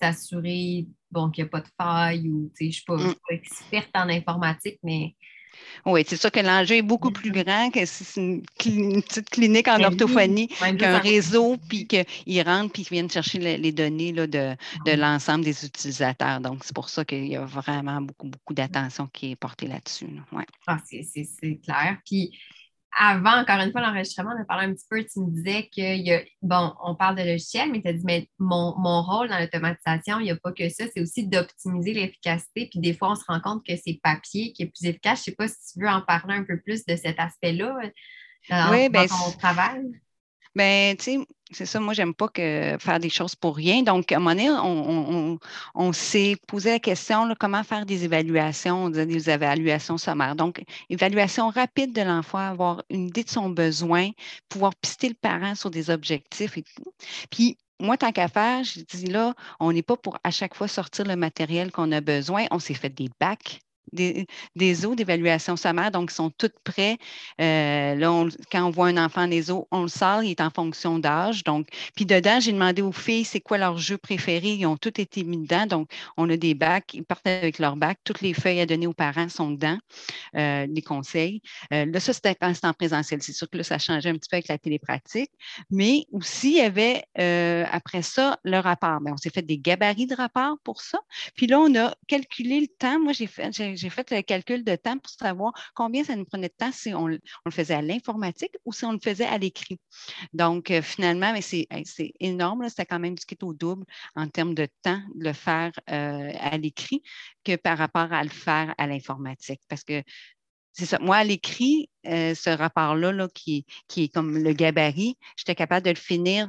[0.00, 3.14] s'assurer bon, qu'il n'y a pas de faille ou je ne suis, pas, mm.
[3.30, 5.14] experte en informatique, mais
[5.86, 9.68] Oui, c'est sûr que l'enjeu est beaucoup plus grand que si c'est une, petite clinique
[9.68, 14.26] en ben orthophonie qu'un réseau, puis qu'ils rentrent, puis qu'ils viennent chercher les, données là,
[14.26, 14.54] de,
[14.86, 16.40] de l'ensemble des utilisateurs.
[16.40, 20.08] Donc, c'est pour ça qu'il y a vraiment beaucoup, beaucoup d'attention qui est portée là-dessus.
[20.32, 20.44] Ouais.
[20.66, 21.98] Ah, c'est clair.
[22.04, 22.32] Puis,
[22.96, 25.80] avant, encore une fois, l'enregistrement, on a parlé un petit peu, tu me disais que,
[25.80, 29.38] y a, bon, on parle de logiciel, mais tu as dit, mais mon, rôle dans
[29.38, 32.68] l'automatisation, il n'y a pas que ça, c'est aussi d'optimiser l'efficacité.
[32.70, 35.18] Puis des fois, on se rend compte que c'est papier qui est plus efficace.
[35.18, 37.78] Je ne sais pas si tu veux en parler un peu plus de cet aspect-là
[37.82, 37.88] euh,
[38.50, 39.82] dans, oui, ben, ton travail.
[40.56, 41.18] Tu sais,
[41.52, 43.82] c'est ça, moi, j'aime pas faire des choses pour rien.
[43.82, 45.38] Donc, à un moment donné,
[45.74, 50.36] on, s'est posé la question comment faire des évaluations, des évaluations sommaires.
[50.36, 54.10] Donc, évaluation rapide de l'enfant, avoir une idée de son besoin,
[54.48, 56.92] pouvoir pister le parent sur des objectifs et tout.
[57.30, 60.68] Puis, moi, tant qu'à faire, je dis là, on n'est pas pour à chaque fois
[60.68, 62.44] sortir le matériel qu'on a besoin.
[62.50, 63.60] On s'est fait des bacs
[63.92, 66.98] des, eaux d'évaluation sommaire, donc ils sont toutes prêts.
[67.40, 70.50] Euh, là, quand on voit un enfant des eaux, on le sort, il est en
[70.50, 71.44] fonction d'âge.
[71.44, 74.52] Donc, puis dedans, j'ai demandé aux filles c'est quoi leur jeu préféré?
[74.54, 75.66] Ils ont tous été mis dedans.
[75.66, 77.98] Donc, on a des bacs, ils partent avec leur bac.
[78.04, 79.78] Toutes les feuilles à donner aux parents sont dedans,
[80.36, 81.42] euh, les conseils.
[81.72, 83.22] Euh, là, ça, c'était en présentiel.
[83.22, 85.30] C'est sûr que là, ça changeait un petit peu avec la télépratique.
[85.70, 87.04] Mais aussi, il y avait
[87.70, 89.00] après ça le rapport.
[89.00, 90.98] Bien, on s'est fait des gabarits de rapport pour ça.
[91.36, 93.00] Puis là, on a calculé le temps.
[93.00, 96.48] Moi, j'ai fait, j'ai fait le calcul de temps pour savoir combien ça nous prenait
[96.48, 99.78] de temps si on, le faisait à l'informatique ou si on le faisait à l'écrit.
[100.32, 101.66] Donc, euh, finalement, mais c'est
[102.20, 102.68] énorme.
[102.68, 106.32] C'était quand même du kit au double en termes de temps de le faire euh,
[106.38, 107.02] à l'écrit
[107.44, 109.60] que par rapport à le faire à l'informatique.
[109.68, 110.02] Parce que
[110.72, 110.98] c'est ça.
[111.00, 113.66] Moi, à l'écrit, euh, ce rapport-là, là, qui,
[113.96, 116.48] est comme le gabarit, j'étais capable de le finir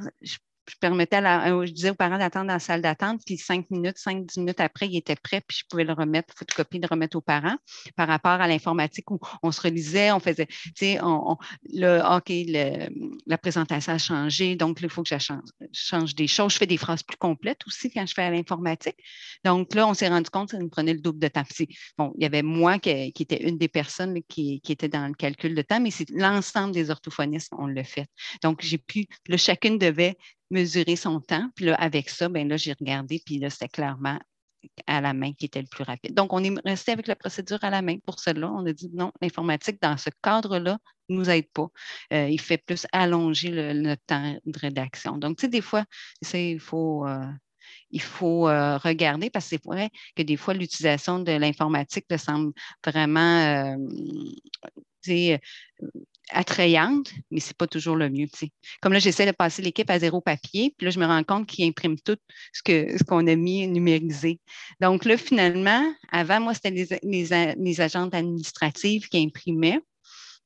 [0.80, 3.98] permettais à euh, je disais aux parents d'attendre dans la salle d'attente, puis cinq minutes,
[3.98, 7.16] cinq, dix minutes après, il était prêt, puis je pouvais le remettre, photocopie, de remettre
[7.16, 7.56] aux parents.
[7.96, 11.36] Par rapport à l'informatique où on se relisait, on faisait, tu sais, on,
[11.72, 12.32] le, OK,
[13.26, 16.52] la présentation a changé, donc il faut que je change, change, des choses.
[16.52, 18.96] Je fais des phrases plus complètes aussi quand je fais à l'informatique.
[19.44, 21.42] Donc là, on s'est rendu compte que ça nous prenait le double de temps.
[21.98, 25.54] Bon, il y avait moi qui, était une des personnes qui, était dans le calcul
[25.54, 28.06] de temps, mais c'est l'ensemble des orthophonistes, on l'a fait.
[28.42, 30.16] Donc, j'ai pu, là, chacune devait
[30.52, 31.48] mesurer son temps.
[31.56, 34.18] Puis là, avec ça, ben là, j'ai regardé, puis là, c'était clairement
[34.86, 36.14] à la main qui était le plus rapide.
[36.14, 38.50] Donc, on est resté avec la procédure à la main pour cela.
[38.50, 41.68] On a dit non, l'informatique, dans ce cadre-là, ne nous aide pas.
[42.12, 45.18] Euh, il fait plus allonger le, temps de rédaction.
[45.18, 45.84] Donc, tu sais, des fois,
[46.32, 47.26] il faut, euh,
[47.90, 52.52] il faut euh, regarder parce que c'est vrai que des fois, l'utilisation de l'informatique semble
[52.86, 53.76] vraiment
[56.32, 58.26] attrayante, mais ce n'est pas toujours le mieux.
[58.80, 61.46] Comme là, j'essaie de passer l'équipe à zéro papier, puis là, je me rends compte
[61.46, 62.16] qu'ils impriment tout
[62.52, 64.40] ce qu'on ce a mis numérisé.
[64.80, 69.80] Donc là, finalement, avant, moi, c'était les, les, les agentes administratives qui imprimaient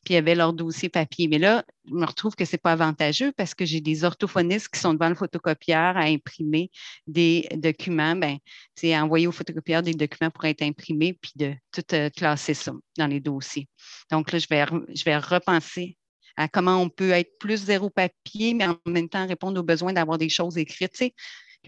[0.06, 1.26] puis il y avait leur dossier papier.
[1.26, 4.68] Mais là, je me retrouve que ce n'est pas avantageux parce que j'ai des orthophonistes
[4.68, 6.70] qui sont devant le photocopieur à imprimer
[7.08, 8.14] des documents.
[8.14, 8.38] Bien,
[8.76, 12.72] c'est envoyer au photocopieur des documents pour être imprimés, puis de tout euh, classer ça
[12.96, 13.66] dans les dossiers.
[14.12, 14.64] Donc là, je vais,
[14.94, 15.96] je vais repenser
[16.36, 19.92] à comment on peut être plus zéro papier, mais en même temps répondre aux besoins
[19.92, 21.02] d'avoir des choses écrites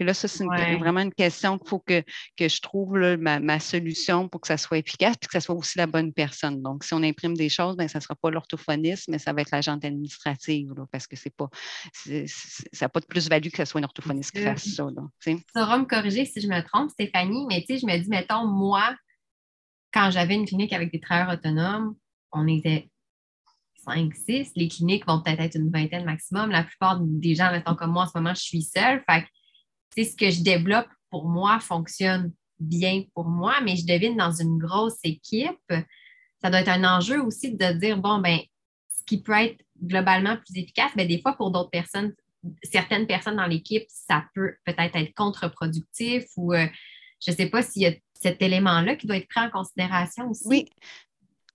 [0.03, 2.03] là, ça, c'est vraiment une question qu'il faut que,
[2.39, 5.87] je trouve ma, solution pour que ça soit efficace et que ça soit aussi la
[5.87, 6.61] bonne personne.
[6.61, 9.41] Donc, si on imprime des choses, bien, ça ne sera pas l'orthophoniste, mais ça va
[9.41, 11.49] être l'agente administrative parce que c'est pas,
[11.93, 14.85] ça n'a pas de plus-value que ce soit une orthophoniste qui fasse ça.
[15.23, 18.09] tu sauras me corriger si je me trompe, Stéphanie, mais tu sais, je me dis,
[18.09, 18.95] mettons, moi,
[19.93, 21.95] quand j'avais une clinique avec des travailleurs autonomes,
[22.31, 22.89] on était
[23.85, 24.51] 5, 6.
[24.55, 26.51] Les cliniques vont peut-être être une vingtaine maximum.
[26.51, 29.03] La plupart des gens, mettons comme moi, en ce moment, je suis seule.
[29.09, 29.25] Fait
[30.03, 34.57] ce que je développe pour moi fonctionne bien pour moi, mais je devine dans une
[34.57, 35.73] grosse équipe,
[36.41, 38.39] ça doit être un enjeu aussi de dire, bon, ben,
[38.89, 42.13] ce qui peut être globalement plus efficace, ben, des fois, pour d'autres personnes,
[42.63, 46.67] certaines personnes dans l'équipe, ça peut peut-être être contre-productif ou euh,
[47.25, 50.29] je ne sais pas s'il y a cet élément-là qui doit être pris en considération
[50.29, 50.47] aussi.
[50.47, 50.69] Oui,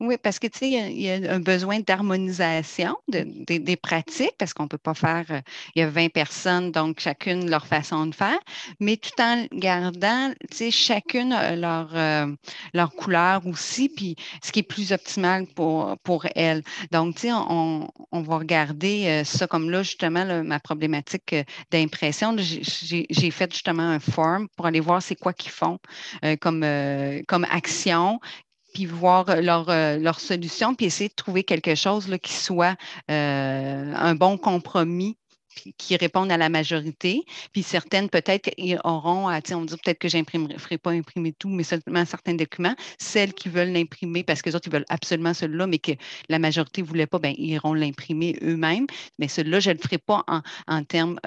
[0.01, 4.65] oui, parce que tu sais, il y, a un besoin d'harmonisation des pratiques, parce qu'on
[4.65, 5.41] ne peut pas faire, euh,
[5.75, 8.39] il y a 20 personnes, donc chacune leur façon de faire,
[8.81, 12.27] mais tout en gardant, tu sais, chacune leur, euh,
[12.73, 16.63] leur couleur aussi, puis ce qui est plus optimal pour, pour elles.
[16.91, 21.35] Donc, tu sais, on, va regarder euh, ça comme là, justement, ma problématique
[21.71, 22.35] d'impression.
[22.39, 25.79] J'ai fait justement un form pour aller voir c'est quoi qu'ils font
[26.41, 26.65] comme,
[27.27, 28.21] comme action,
[28.75, 32.33] puis voir euh, leur, euh, leur, solution, puis essayer de trouver quelque chose là, qui
[32.35, 32.77] soit
[33.11, 35.17] euh, un bon compromis
[35.79, 38.51] qui répondent à la majorité, puis certaines peut-être
[38.83, 40.19] auront, à, on dit peut-être que je
[40.59, 42.75] ferai pas imprimer tout, mais seulement certains documents.
[42.99, 45.93] Celles qui veulent l'imprimer parce que les autres, ils veulent absolument celui-là, mais que
[46.29, 48.87] la majorité ne voulait pas, bien, ils iront l'imprimer eux-mêmes.
[49.21, 51.21] Mais celui-là, je ne le ferai pas en, en termes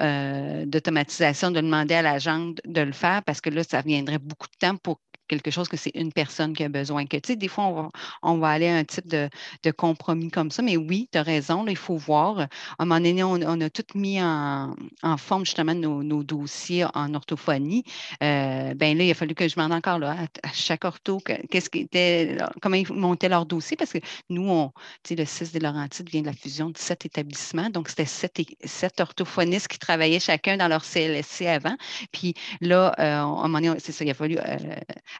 [0.66, 4.58] d'automatisation, de demander à l'agent de le faire parce que là, ça viendrait beaucoup de
[4.58, 7.06] temps pour quelque chose que c'est une personne qui a besoin.
[7.06, 7.88] Que, tu sais, des fois, on va,
[8.22, 9.28] on aller à un type de,
[9.76, 10.62] compromis comme ça.
[10.62, 12.40] Mais oui, tu as raison, il faut voir.
[12.40, 14.74] À un moment donné, on, a tout mis en,
[15.18, 17.84] forme justement nos, dossiers en orthophonie.
[18.22, 21.70] Euh, ben là, il a fallu que je demande encore là, à, chaque ortho qu'est-ce
[21.70, 23.98] qui était, comment ils montaient leur dossier parce que
[24.30, 27.70] nous, on, tu sais, le 6 des Laurentides vient de la fusion de sept établissements.
[27.70, 31.76] Donc, c'était sept, sept orthophonistes qui travaillaient chacun dans leur CLSC avant.
[32.12, 34.56] Puis là, euh, donné, c'est ça, il a fallu euh,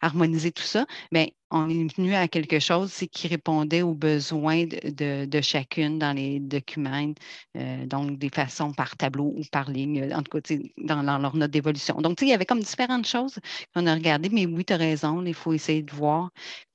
[0.01, 5.41] harmoniser tout ça, mais on est venu à quelque chose qui répondait aux besoins de,
[5.41, 7.13] chacune dans les documents,
[7.57, 11.51] euh, donc des façons par tableau ou par ligne, en tout cas dans, leur note
[11.51, 12.01] d'évolution.
[12.01, 13.39] Donc, il y avait comme différentes choses
[13.75, 16.31] qu'on a regardées, mais oui, tu as raison, il faut essayer de voir,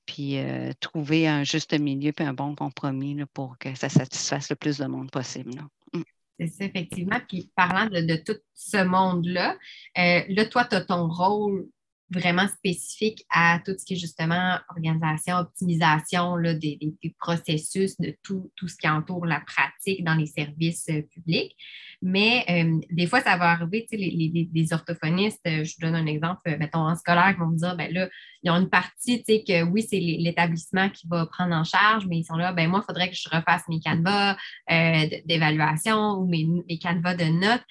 [0.06, 4.56] puis euh, trouver un juste milieu puis un bon compromis pour que ça satisfasse le
[4.56, 5.52] plus de monde possible.
[5.92, 6.02] Mm.
[6.40, 7.20] C'est ça, effectivement.
[7.28, 9.56] Puis parlant de, tout ce monde-là,
[9.98, 11.68] euh, là, toi, tu as ton rôle
[12.10, 16.78] vraiment spécifique à tout ce qui est justement organisation, optimisation là, des,
[17.18, 21.56] processus, de tout, tout, ce qui entoure la pratique dans les services euh, publics.
[22.02, 25.94] Mais euh, des fois, ça va arriver, tu sais, les, les, orthophonistes, euh, je donne
[25.94, 28.08] un exemple, mettons en scolaire, qui vont me dire, ben là,
[28.42, 32.06] ils ont une partie, tu sais, que oui, c'est l'établissement qui va prendre en charge,
[32.06, 34.36] mais ils sont là, ben moi, il faudrait que je refasse mes canevas
[35.24, 37.64] d'évaluation ou mes, mes canevas de notes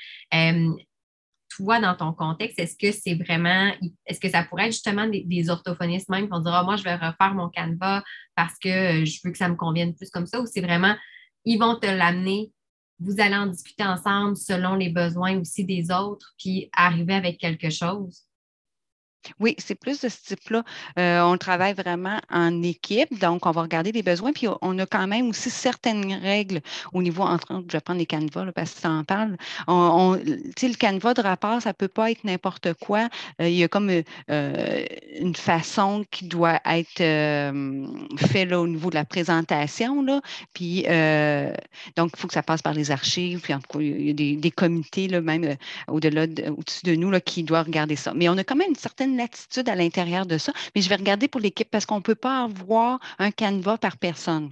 [1.55, 3.71] toi, dans ton contexte, est-ce que c'est vraiment,
[4.05, 6.83] est-ce que ça pourrait être justement des, orthophonistes même qui vont dire, ah, moi, je
[6.83, 8.03] vais refaire mon canevas
[8.35, 10.95] parce que euh, je veux que ça me convienne plus comme ça, ou c'est vraiment,
[11.45, 12.51] ils vont te l'amener,
[12.99, 17.69] vous allez en discuter ensemble selon les besoins aussi des autres, puis arriver avec quelque
[17.69, 18.23] chose?
[19.39, 20.63] Oui, c'est plus de ce type-là.
[20.99, 24.85] Euh, on travaille vraiment en équipe, donc on va regarder les besoins, puis on a
[24.85, 26.61] quand même aussi certaines règles
[26.93, 29.37] au niveau, entre autres, je vais prendre les canevas parce que ça en parle.
[29.67, 33.09] On, le canevas de rapport, ça ne peut pas être n'importe quoi.
[33.41, 33.89] Euh, il y a comme
[34.29, 34.85] euh,
[35.19, 37.03] une façon qui doit être
[38.17, 40.21] faite au niveau de la présentation, là,
[40.53, 40.83] puis
[41.95, 45.07] donc il faut que ça passe par les archives, puis il y a des, comités,
[45.07, 45.55] là, même
[45.87, 48.13] au-delà, au-dessus de nous, là, qui doivent regarder ça.
[48.13, 50.95] Mais on a quand même une certaine l'attitude à l'intérieur de ça, mais je vais
[50.95, 54.49] regarder pour l'équipe parce qu'on ne peut pas avoir un canevas par personne.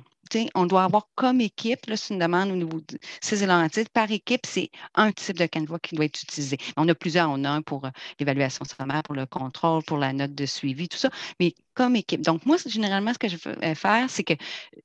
[0.56, 4.46] on doit avoir comme équipe, c'est une demande au niveau de ces titre, par équipe,
[4.46, 6.58] c'est un type de canevas qui doit être utilisé.
[6.78, 10.14] On a plusieurs, on a un pour euh, l'évaluation sommaire, pour le contrôle, pour la
[10.14, 11.54] note de suivi, tout ça, mais
[11.96, 12.22] équipe.
[12.22, 14.34] Donc, moi, généralement, ce que je veux faire, c'est que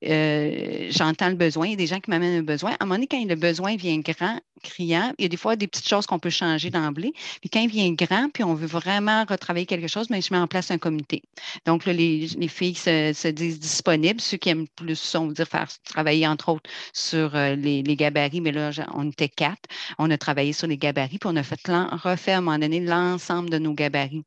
[0.05, 1.67] euh, j'entends le besoin.
[1.67, 2.71] Il y a des gens qui m'amènent un besoin.
[2.71, 5.55] À un moment donné, quand le besoin vient grand, criant, il y a des fois
[5.55, 7.13] des petites choses qu'on peut changer d'emblée.
[7.41, 10.39] Puis quand il vient grand, puis on veut vraiment retravailler quelque chose, mais je mets
[10.39, 11.21] en place un comité.
[11.65, 14.21] Donc, là, les, filles se, disent disponibles.
[14.21, 17.83] Ceux qui aiment plus ça, on veut dire faire travailler, entre autres, sur euh, les,
[17.83, 18.41] gabarits.
[18.41, 19.69] Mais là, on était quatre.
[19.97, 22.79] On a travaillé sur les gabarits, puis on a fait refait à un moment donné
[22.79, 24.23] l'ensemble de nos gabarits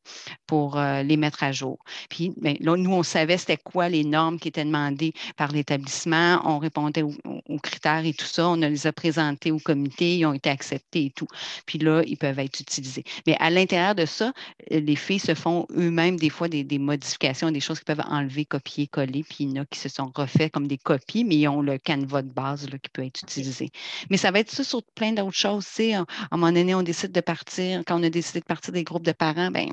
[0.47, 1.79] pour euh, les mettre à jour.
[2.09, 6.41] Puis, ben, là, nous, on savait c'était quoi les normes qui étaient demandées par l'établissement.
[6.45, 7.13] On répondait aux,
[7.61, 8.49] critères et tout ça.
[8.49, 11.27] On les a présentés au comité, ils ont été acceptés et tout.
[11.65, 13.03] Puis là, ils peuvent être utilisés.
[13.27, 14.33] Mais à l'intérieur de ça,
[14.69, 18.87] les filles se font eux-mêmes des fois des, modifications, des choses qu'ils peuvent enlever, copier,
[18.87, 19.23] coller.
[19.23, 21.61] Puis il y en a qui se sont refaits comme des copies, mais ils ont
[21.61, 23.69] le canevas de base qui peut être utilisé.
[24.09, 25.67] Mais ça va être ça sur plein d'autres choses.
[25.79, 27.83] À un moment donné, on décide de partir.
[27.85, 29.69] Quand on a décidé de partir des groupes de parents, ben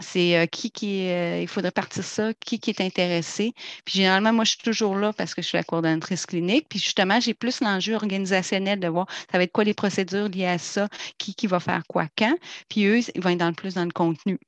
[0.00, 3.52] c'est euh, qui qui euh, il faudrait partir ça, qui qui est intéressé.
[3.84, 6.66] Puis généralement, moi, je suis toujours là parce que je suis la coordonnatrice clinique.
[6.68, 10.46] Puis justement, j'ai plus l'enjeu organisationnel de voir ça va être quoi les procédures liées
[10.46, 12.36] à ça, qui, qui va faire quoi quand.
[12.68, 14.38] Puis eux, ils vont être dans le plus dans le contenu.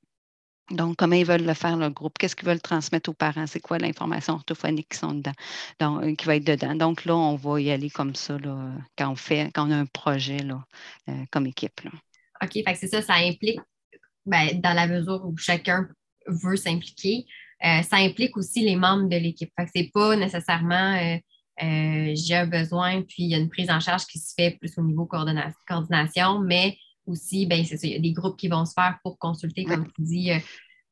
[0.71, 2.17] Donc, comment ils veulent le faire, le groupe?
[2.19, 3.47] Qu'est-ce qu'ils veulent transmettre aux parents?
[3.47, 5.33] C'est quoi l'information orthophonique qui sont dedans,
[5.81, 6.75] donc, euh, qui va être dedans?
[6.75, 9.77] Donc là, on va y aller comme ça là, quand on fait, quand on a
[9.77, 10.65] un projet là,
[11.31, 11.81] comme équipe.
[11.83, 11.91] Là.
[12.43, 13.61] OK, c'est ça, ça implique
[14.27, 15.89] ben, dans la mesure où chacun
[16.27, 17.27] veut s'impliquer,
[17.65, 19.51] euh, ça implique aussi les membres de l'équipe.
[19.59, 21.17] Ce n'est pas nécessairement euh,
[21.63, 24.57] euh, j'ai un besoin, puis il y a une prise en charge qui se fait
[24.59, 28.65] plus au niveau coordination, mais aussi, ben, c'est il y a des groupes qui vont
[28.65, 30.31] se faire pour consulter, comme tu dis,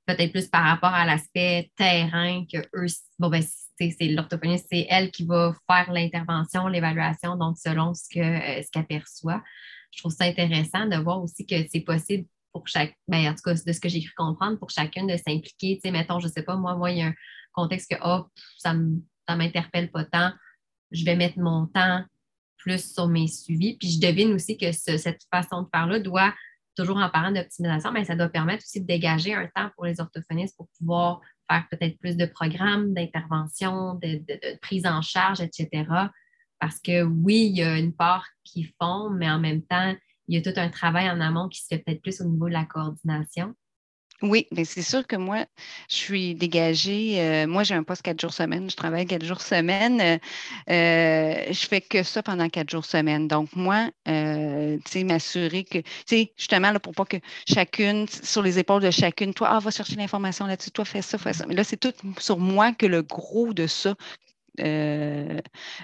[0.07, 2.87] peut-être plus par rapport à l'aspect terrain que eux,
[3.19, 8.87] bon, ben, c'est l'orthophoniste, c'est elle qui va faire l'intervention, l'évaluation, donc selon ce qu'elle
[8.87, 9.43] perçoit.
[9.93, 13.43] Je trouve ça intéressant de voir aussi que c'est possible pour chaque, ben, en tout
[13.45, 15.77] cas, de ce que j'ai cru comprendre, pour chacune de s'impliquer.
[15.77, 17.15] Tu sais, mettons, je ne sais pas, moi, moi, il y a un
[17.53, 18.27] contexte que, oh,
[18.59, 20.33] ça ne m'interpelle pas tant.
[20.91, 22.05] Je vais mettre mon temps
[22.59, 23.77] plus sur mes suivis.
[23.79, 26.35] Puis je devine aussi que cette façon de faire-là doit,
[26.77, 30.01] toujours en parlant d'optimisation, mais ça doit permettre aussi de dégager un temps pour les
[30.01, 34.23] orthophonistes pour pouvoir faire peut-être plus de programmes, d'intervention, de,
[34.59, 35.85] prise en charge, etc.
[36.59, 39.95] Parce que oui, il y a une part qui font, mais en même temps,
[40.31, 42.47] il y a tout un travail en amont qui se fait peut-être plus au niveau
[42.47, 43.55] de la coordination.
[44.23, 45.47] Oui, mais c'est sûr que moi,
[45.89, 47.21] je suis dégagée.
[47.21, 48.69] Euh, moi, j'ai un poste quatre jours semaine.
[48.71, 50.01] Je travaille quatre jours semaine.
[50.01, 50.19] Euh,
[50.71, 53.29] euh, je fais que ça pendant quatre jours semaine.
[53.29, 57.17] Donc, moi, tu sais, m'assurer que, tu sais, justement, là, pour pas que
[57.49, 61.17] chacune, sur les épaules de chacune, toi, ah, va chercher l'information là-dessus, toi, fais ça,
[61.17, 61.47] fais ça.
[61.47, 63.95] Mais là, c'est tout sur moi que le gros de ça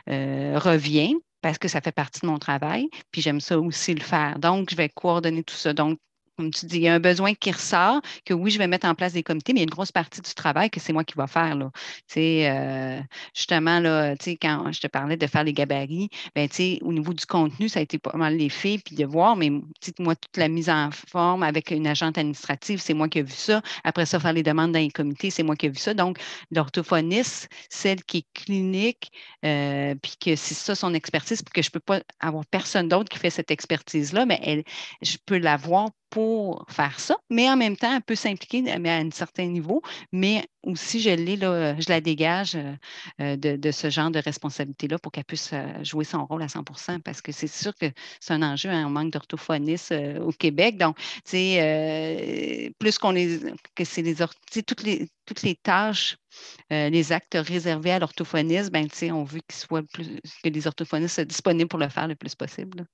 [0.07, 1.15] revient
[1.47, 4.41] parce que ça fait partie de mon travail, puis j'aime ça aussi le faire.
[4.41, 5.73] Donc, je vais coordonner tout ça.
[5.73, 5.97] Donc,
[6.37, 8.87] comme tu dis, il y a un besoin qui ressort, que oui, je vais mettre
[8.87, 10.92] en place des comités, mais il y a une grosse partie du travail que c'est
[10.92, 11.55] moi qui vais faire.
[11.55, 11.70] Là.
[12.16, 13.01] Euh,
[13.35, 16.49] justement, là, quand je te parlais de faire les gabarits, ben,
[16.83, 19.51] au niveau du contenu, ça a été pas mal les puis de voir, mais
[19.99, 23.33] moi, toute la mise en forme avec une agente administrative, c'est moi qui ai vu
[23.33, 23.62] ça.
[23.85, 25.94] Après ça, faire les demandes dans les comités, c'est moi qui ai vu ça.
[25.94, 26.18] Donc,
[26.51, 29.11] l'orthophoniste, celle qui est clinique,
[29.44, 32.88] euh, puis que c'est ça son expertise, puis que je ne peux pas avoir personne
[32.88, 34.64] d'autre qui fait cette expertise-là, mais
[35.03, 38.97] je peux l'avoir pour faire ça, mais en même temps, elle peut s'impliquer mais à
[38.97, 42.75] un certain niveau, mais aussi je l'ai, là, je la dégage euh,
[43.21, 47.01] euh, de, ce genre de responsabilité-là pour qu'elle puisse euh, jouer son rôle à 100%
[47.01, 47.87] parce que c'est sûr que
[48.21, 50.79] c'est un enjeu, hein, on manque d'orthophonistes au Québec.
[50.79, 53.40] Donc, sais, plus qu'on les
[53.75, 54.16] que c'est les
[54.66, 56.17] toutes les toutes les tâches,
[56.71, 61.25] les actes réservés à l'orthophoniste, ben, on veut qu'ils soient plus que les orthophonistes soient
[61.25, 62.87] disponibles pour le faire le plus possible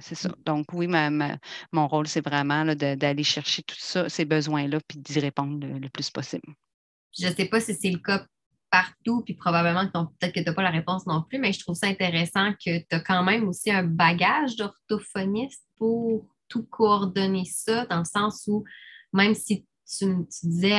[0.00, 0.30] c'est ça.
[0.44, 5.66] Donc, oui, mon rôle, c'est vraiment d'aller chercher tout ça, ces besoins-là, puis d'y répondre
[5.66, 6.54] le, plus possible.
[7.18, 8.26] Je ne sais pas si c'est le cas
[8.70, 11.60] partout, puis probablement que peut-être que tu n'as pas la réponse non plus, mais je
[11.60, 17.44] trouve ça intéressant que tu as quand même aussi un bagage d'orthophoniste pour tout coordonner
[17.44, 18.64] ça, dans le sens où
[19.12, 19.66] même si
[19.98, 20.78] tu, disais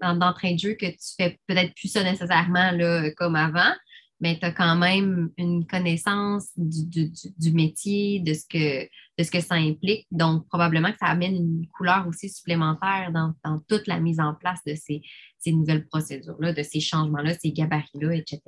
[0.00, 3.72] d'entrée de jeu que tu fais peut-être plus ça nécessairement là, comme avant,
[4.20, 8.84] mais tu as quand même une connaissance du, métier, de ce, que,
[9.18, 10.06] de ça implique.
[10.10, 14.60] Donc, probablement que ça amène une couleur aussi supplémentaire dans, toute la mise en place
[14.66, 15.02] de ces,
[15.38, 18.40] ces nouvelles procédures-là, de ces changements-là, ces gabarits-là, etc.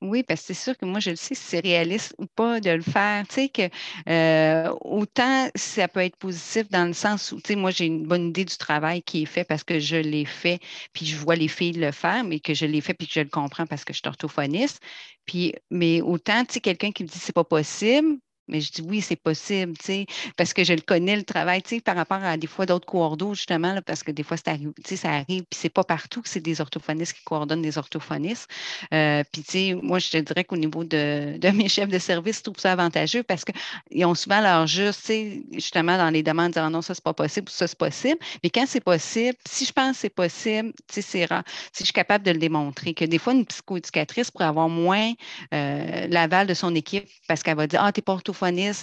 [0.00, 2.60] Oui, parce que c'est sûr que moi, je le sais si c'est réaliste ou pas
[2.60, 3.26] de le faire.
[3.26, 3.62] Tu sais, que
[4.08, 8.06] euh, autant ça peut être positif dans le sens où, tu sais, moi, j'ai une
[8.06, 10.60] bonne idée du travail qui est fait parce que je l'ai fait,
[10.92, 13.20] puis je vois les filles le faire, mais que je l'ai fait, puis que je
[13.20, 14.80] le comprends parce que je suis orthophoniste.
[15.26, 18.82] Puis, mais autant, tu sais, quelqu'un qui me dit c'est pas possible, mais je dis
[18.82, 20.06] oui, c'est possible, tu sais,
[20.36, 22.86] parce que je le connais, le travail, tu sais, par rapport à des fois d'autres
[22.86, 26.40] coordos, justement, parce que des fois, arrive, ça arrive, puis c'est pas partout que c'est
[26.40, 28.48] des orthophonistes qui coordonnent des orthophonistes.
[28.92, 31.98] Euh, puis, tu sais, moi, je te dirais qu'au niveau de, de, mes chefs de
[31.98, 36.10] service, je trouve ça avantageux parce qu'ils ont souvent leur juste, tu sais, justement, dans
[36.10, 38.18] les demandes, dire non, ça, c'est pas possible, ça, c'est possible.
[38.42, 41.80] Mais quand c'est possible, si je pense que c'est possible, tu sais, c'est rare, si
[41.80, 45.12] je suis capable de le démontrer, que des fois, une psychoéducatrice pourrait avoir moins
[45.54, 48.14] euh, l'aval de son équipe parce qu'elle va dire, ah, t'es pas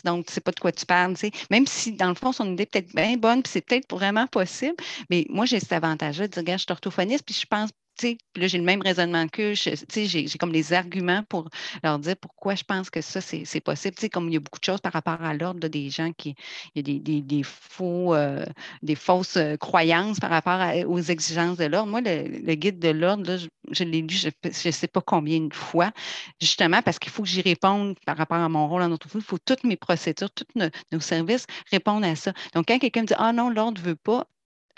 [0.04, 1.16] donc tu sais pas de quoi tu parles.
[1.52, 4.28] Même si, dans le fond, son idée est peut-être bien bonne, puis c'est peut-être vraiment
[4.28, 4.76] possible,
[5.10, 7.70] mais moi, j'ai cet avantage-là de dire, regarde, je suis orthophoniste, puis je pense
[8.04, 11.50] là, j'ai le même raisonnement que j'ai comme les arguments pour
[11.84, 13.96] leur dire pourquoi je pense que ça, c'est possible.
[14.12, 16.36] comme il y a beaucoup de choses par rapport à l'ordre des gens qui.
[16.76, 18.46] Il y a des, faux, euh,
[18.82, 21.90] des fausses euh, croyances par rapport aux exigences de l'ordre.
[21.90, 23.38] Moi, le, guide de l'ordre,
[23.72, 25.92] je, l'ai lu, je ne sais pas combien de fois,
[26.42, 29.22] justement parce qu'il faut que j'y réponde par rapport à mon rôle en autre Il
[29.22, 32.34] faut toutes mes procédures, tous nos, services répondent à ça.
[32.54, 34.28] Donc, quand quelqu'un me dit Ah non, l'ordre ne veut pas,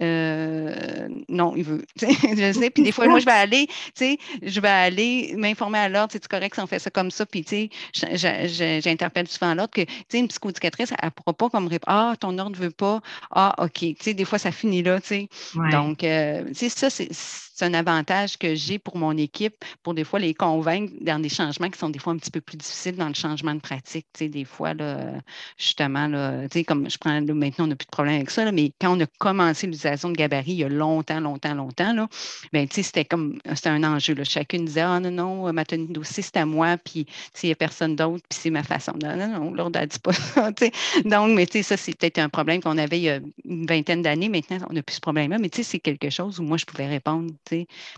[0.01, 1.83] euh, non, il veut.
[2.01, 2.69] je sais.
[2.69, 6.09] Puis des fois, moi, je vais aller, tu sais, je vais aller m'informer à l'ordre,
[6.11, 7.25] c'est correct si on fait ça comme ça.
[7.25, 11.49] Puis, tu sais, j'interpelle souvent l'ordre que, tu sais, une psychoéducatrice, elle ne pourra pas
[11.49, 13.01] comme répondre Ah, ton ordre ne veut pas.
[13.31, 13.79] Ah, OK.
[13.79, 15.29] Tu sais, des fois, ça finit là, tu sais.
[15.71, 20.03] Donc, euh, tu sais, ça, c'est un avantage que j'ai pour mon équipe, pour des
[20.03, 22.95] fois les convaincre dans des changements qui sont des fois un petit peu plus difficiles
[22.95, 24.05] dans le changement de pratique.
[24.13, 25.13] Tu sais, des fois, là,
[25.57, 28.51] justement, là, tu sais, comme je prends maintenant, on n'a plus de problème avec ça,
[28.51, 32.07] mais quand on a commencé de gabarit il y a longtemps, longtemps, longtemps, là,
[32.53, 34.13] ben, c'était comme c'était un enjeu.
[34.13, 34.23] Là.
[34.23, 37.05] Chacune disait Ah non, non, ma tenue dossier, c'est à moi, puis
[37.43, 38.93] il n'y a personne d'autre, puis c'est ma façon.
[39.01, 40.51] Non, non, non, l'ordre dit pas ça.
[41.05, 44.29] Donc, mais ça, c'est peut-être un problème qu'on avait il y a une vingtaine d'années.
[44.29, 47.31] Maintenant, on n'a plus ce problème-là, mais c'est quelque chose où moi, je pouvais répondre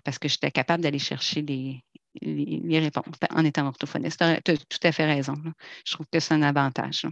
[0.03, 1.83] parce que j'étais capable d'aller chercher les,
[2.21, 4.23] les, réponses en étant orthophoniste.
[4.43, 5.35] Tu as, tout à fait raison.
[5.85, 7.05] Je trouve que c'est un avantage.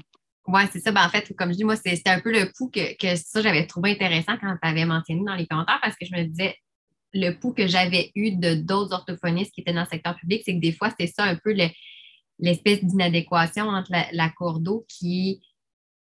[0.48, 0.92] Oui, c'est ça.
[0.92, 3.42] Ben, en fait, comme je dis, moi, c'était un peu le pouls que, que ça,
[3.42, 6.56] j'avais trouvé intéressant quand tu avais mentionné dans les commentaires parce que je me disais,
[7.14, 10.54] le pouls que j'avais eu de d'autres orthophonistes qui étaient dans le secteur public, c'est
[10.56, 11.68] que des fois, c'était ça un peu le,
[12.40, 15.42] l'espèce d'inadéquation entre la, la cour d'eau qui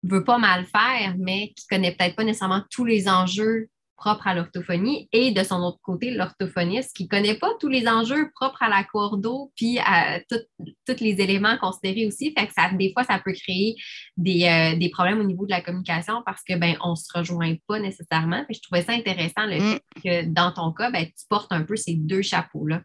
[0.02, 4.34] veut pas mal faire, mais qui connaît peut-être pas nécessairement tous les enjeux propres à
[4.34, 8.62] l'orthophonie et de son autre côté, l'orthophoniste qui ne connaît pas tous les enjeux propres
[8.62, 12.32] à la cordeau puis à tous les éléments considérés aussi.
[12.36, 13.76] Fait que ça, des fois, ça peut créer
[14.16, 17.54] des, euh, problèmes au niveau de la communication parce que ben, on ne se rejoint
[17.66, 18.44] pas nécessairement.
[18.48, 19.70] je trouvais ça intéressant le mm.
[19.70, 22.82] fait que dans ton cas, ben, tu portes un peu ces deux chapeaux-là.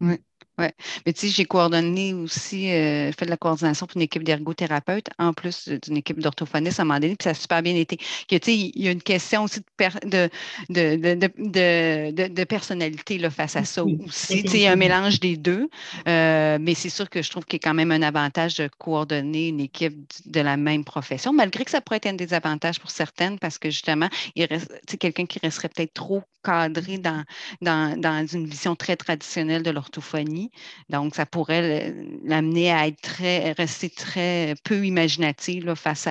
[0.00, 0.16] Oui.
[0.60, 0.66] Oui.
[1.06, 5.08] Mais tu sais, j'ai coordonné aussi, euh, fait de la coordination pour une équipe d'ergothérapeutes,
[5.18, 7.96] en plus d'une équipe d'orthophonistes à un moment donné, puis ça a super bien été.
[7.96, 9.60] Que, tu sais, il y a une question aussi
[10.04, 10.28] de,
[10.68, 14.42] de, de, personnalité là, face à ça aussi.
[14.42, 15.70] Tu sais, il y a un mélange des deux,
[16.06, 18.68] euh, mais c'est sûr que je trouve qu'il y a quand même un avantage de
[18.78, 19.96] coordonner une équipe
[20.26, 23.70] de la même profession, malgré que ça pourrait être un désavantage pour certaines, parce que
[23.70, 27.24] justement, il reste, quelqu'un qui resterait peut-être trop cadré dans,
[27.60, 30.49] dans, dans une vision très traditionnelle de l'orthophonie.
[30.88, 31.94] Donc, ça pourrait
[32.24, 36.08] l'amener à être très, rester très peu imaginative face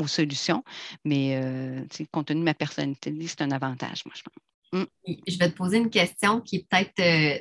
[0.00, 0.64] aux solutions.
[1.04, 4.34] Mais euh, compte tenu de ma personnalité, c'est un avantage, moi, je pense.
[4.72, 4.84] Mmh.
[5.28, 7.38] Je vais te poser une question qui est peut-être euh,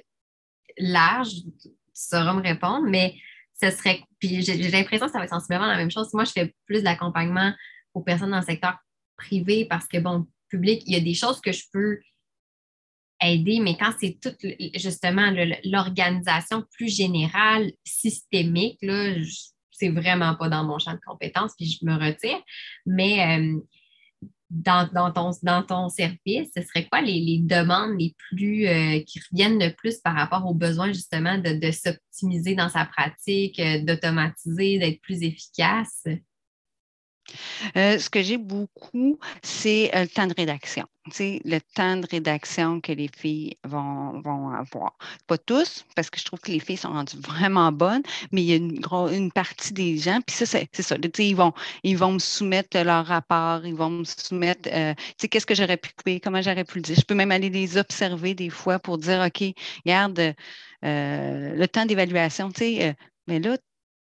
[0.78, 1.30] large,
[1.62, 3.16] tu sauras me répondre, mais
[3.62, 4.04] ce serait.
[4.20, 6.14] Puis j'ai l'impression que ça va être sensiblement la même chose.
[6.14, 7.54] Moi, je fais plus d'accompagnement
[7.94, 8.78] aux personnes dans le secteur
[9.18, 12.00] privé parce que, bon, public, il y a des choses que je peux
[13.22, 14.36] aider, mais quand c'est tout
[14.76, 15.32] justement
[15.64, 19.16] l'organisation plus générale, systémique, là,
[19.72, 22.40] c'est vraiment pas dans mon champ de compétences, puis je me retire.
[22.86, 23.60] Mais euh,
[24.50, 29.60] dans, ton, dans ton service, ce serait quoi les, demandes les plus euh, qui reviennent
[29.60, 35.02] le plus par rapport aux besoins justement de, s'optimiser dans sa pratique, euh, d'automatiser, d'être
[35.02, 36.06] plus efficace?
[37.76, 40.88] Ce que j'ai beaucoup, c'est le temps de rédaction
[41.20, 44.98] le temps de rédaction que les filles vont, vont, avoir.
[45.28, 48.50] Pas tous, parce que je trouve que les filles sont rendues vraiment bonnes, mais il
[48.50, 48.82] y a une,
[49.14, 50.96] une partie des gens, puis ça, c'est ça.
[51.20, 51.54] Ils vont,
[51.84, 55.90] ils vont me soumettre leur rapport, ils vont me soumettre, euh, qu'est-ce que j'aurais pu
[55.96, 56.96] couper, comment j'aurais pu le dire.
[56.96, 59.54] Je peux même aller les observer des fois pour dire, OK,
[59.86, 60.20] regarde,
[60.86, 62.94] euh, le temps d'évaluation, tu sais, euh,
[63.28, 63.58] mais là,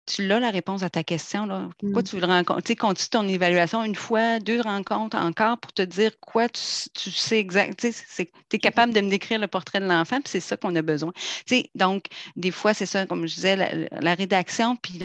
[0.07, 1.47] tu l'as la réponse à ta question.
[1.47, 1.69] Là.
[1.79, 2.05] Pourquoi mm.
[2.05, 2.63] tu veux le rencontrer?
[2.63, 7.11] Tu sais, continue ton évaluation une fois, deux rencontres encore pour te dire quoi tu,
[7.11, 7.85] sais exact.
[8.17, 10.83] Tu es capable de me décrire le portrait de l'enfant, puis c'est ça qu'on a
[10.83, 11.13] besoin.
[11.47, 14.99] Tu sais, donc, des fois, c'est ça, comme je disais, la, rédaction, puis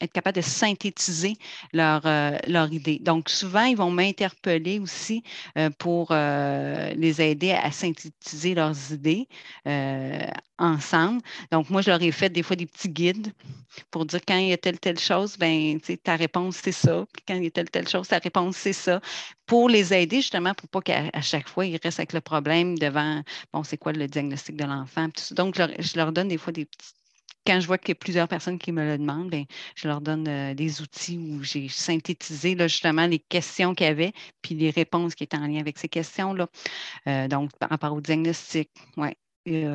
[0.00, 1.36] être capable de synthétiser
[1.72, 2.98] leur, euh, leur idée.
[3.00, 5.22] Donc, souvent, ils vont m'interpeller aussi
[5.56, 9.28] euh, pour euh, les aider à synthétiser leurs idées
[10.58, 11.20] ensemble.
[11.52, 13.32] Donc, moi, je leur ai fait des fois des petits guides
[13.90, 17.06] pour dire quand il y a telle, telle chose, ben, ta réponse, c'est ça.
[17.12, 19.00] Puis quand il y a telle, telle chose, ta réponse, c'est ça.
[19.46, 23.22] Pour les aider, justement, pour pas qu'à chaque fois, ils restent avec le problème devant,
[23.52, 25.08] bon, c'est quoi le diagnostic de l'enfant.
[25.32, 26.92] Donc, je leur, donne des fois des petits
[27.48, 29.44] quand je vois qu'il y a plusieurs personnes qui me le demandent, bien,
[29.74, 34.12] je leur donne euh, des outils où j'ai synthétisé justement les questions qu'il y avait,
[34.42, 36.46] puis les réponses qui étaient en lien avec ces questions-là.
[37.06, 39.16] Euh, donc, par rapport au diagnostic, oui,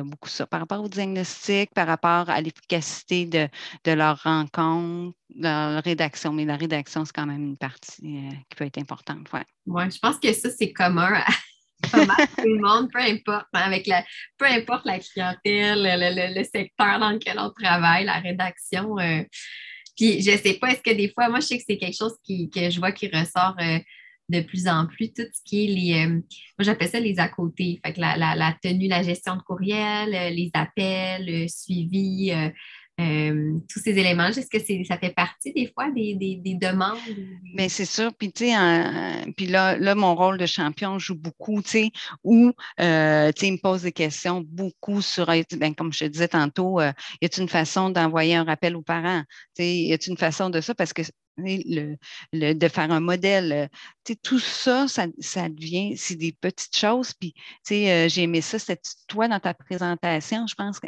[0.04, 0.46] beaucoup ça.
[0.46, 3.48] Par rapport au diagnostic, par rapport à l'efficacité de,
[3.84, 6.32] de, leur rencontre, leur rédaction.
[6.32, 9.26] Mais la rédaction, c'est quand même une partie euh, qui peut être importante.
[9.32, 11.20] Oui, ouais, je pense que ça, c'est commun
[12.38, 14.04] tout le monde, peu importe, avec la,
[14.38, 18.98] peu importe la clientèle, le, secteur dans lequel on travaille, la rédaction.
[18.98, 19.22] Euh,
[19.96, 21.96] puis je ne sais pas, est-ce que des fois, moi, je sais que c'est quelque
[21.96, 23.54] chose qui, que je vois qui ressort.
[23.60, 23.78] Euh,
[24.30, 27.28] de plus en plus tout ce qui est les, euh, moi j'appelle ça les à
[27.28, 32.32] côté, fait que la, tenue, la gestion de courriel, les appels, le suivi,
[33.00, 34.26] euh, tous ces éléments.
[34.26, 36.98] Est-ce que ça fait partie des fois des, demandes?
[37.54, 38.12] Mais c'est sûr.
[38.14, 41.90] Puis, tu sais, là, là, mon rôle de champion joue beaucoup, tu sais,
[42.22, 46.28] où, tu sais, il me pose des questions beaucoup sur, ben, comme je te disais
[46.28, 49.22] tantôt, y a une façon d'envoyer un rappel aux parents?
[49.56, 50.74] Tu sais, y a une façon de ça?
[50.74, 51.02] Parce que
[51.36, 51.96] le,
[52.32, 53.52] de faire un modèle.
[53.52, 55.06] Euh, tout ça, ça,
[55.48, 57.12] devient, c'est des petites choses.
[57.14, 57.34] Puis,
[57.70, 60.80] euh, j'ai aimé ça, c'était toi dans ta présentation, je pense,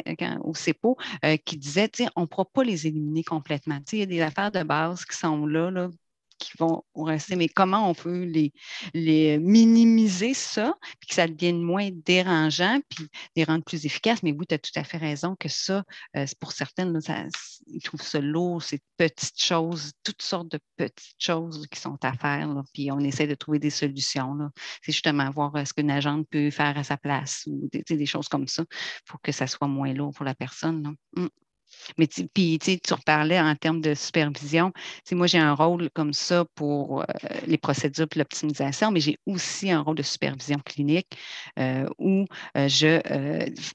[0.43, 3.79] au CEPO, euh, qui disait, on ne pourra pas les éliminer complètement.
[3.91, 5.89] Il y a des affaires de base qui sont là, là
[6.37, 8.53] qui vont rester, mais comment on peut les,
[8.93, 14.23] les minimiser ça, puis que ça devienne moins dérangeant, puis les rendre plus efficaces?
[14.23, 15.83] Mais oui, tu as tout à fait raison que ça,
[16.15, 16.99] euh, pour certaines,
[17.67, 22.13] ils trouvent ça lourd, ces petites choses, toutes sortes de petites choses qui sont à
[22.13, 24.37] faire, puis on essaie de trouver des solutions.
[24.81, 28.05] C'est justement voir euh, ce qu'une agente peut faire à sa place ou des, des
[28.05, 28.65] choses comme ça
[29.05, 30.95] pour que ça soit moins lourd pour la personne.
[31.15, 31.27] Mmh.
[31.97, 34.71] Mais puis, tu reparlais en termes de supervision.
[35.11, 37.05] Moi, j'ai un rôle comme ça pour euh,
[37.45, 41.07] les procédures et l'optimisation, mais j'ai aussi un rôle de supervision clinique
[41.59, 42.25] euh, où
[42.57, 43.01] euh, je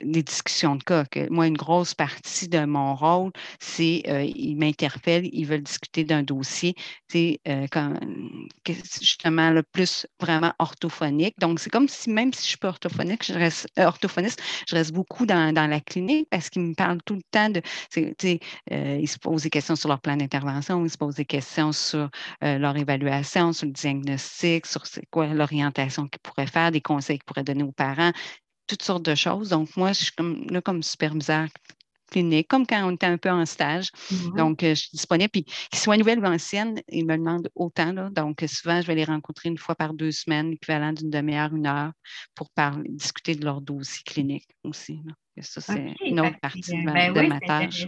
[0.03, 1.05] les discussions de cas.
[1.31, 4.03] Moi, une grosse partie de mon rôle, c'est
[4.35, 6.75] ils m'interpellent, ils veulent discuter d'un dossier,
[7.09, 7.41] c'est
[9.01, 11.39] justement le plus vraiment orthophonique.
[11.39, 14.93] Donc, c'est comme si même si je suis pas orthophonique, je reste orthophoniste, je reste
[14.93, 17.63] beaucoup dans, dans la clinique parce qu'ils me parlent tout le temps de
[17.97, 21.73] euh, ils se posent des questions sur leur plan d'intervention, ils se posent des questions
[21.73, 22.11] sur
[22.45, 27.25] euh, leur évaluation, sur le diagnostic, sur quoi l'orientation qu'ils pourraient faire, des conseils qu'ils
[27.25, 28.13] pourraient donner aux parents,
[28.67, 29.51] toutes sortes de choses.
[29.51, 31.49] Donc, moi, je suis comme, là comme superviseur
[32.13, 33.91] clinique, comme quand on était un peu en stage.
[33.91, 34.37] Mm-hmm.
[34.37, 35.31] Donc, euh, je suis disponible.
[35.31, 37.93] Puis, qu'ils soient nouvelles ou anciennes, ils me demandent autant.
[37.93, 38.11] Là.
[38.11, 41.67] Donc, souvent, je vais les rencontrer une fois par deux semaines, équivalent d'une demi-heure, une
[41.67, 41.93] heure,
[42.35, 45.01] pour parler, discuter de leur dossier clinique aussi.
[45.41, 47.87] Ça, c'est une autre partie de ma, ben tâche.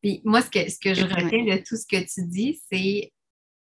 [0.00, 3.12] Puis moi, ce que, ce que je retiens de tout ce que tu dis, c'est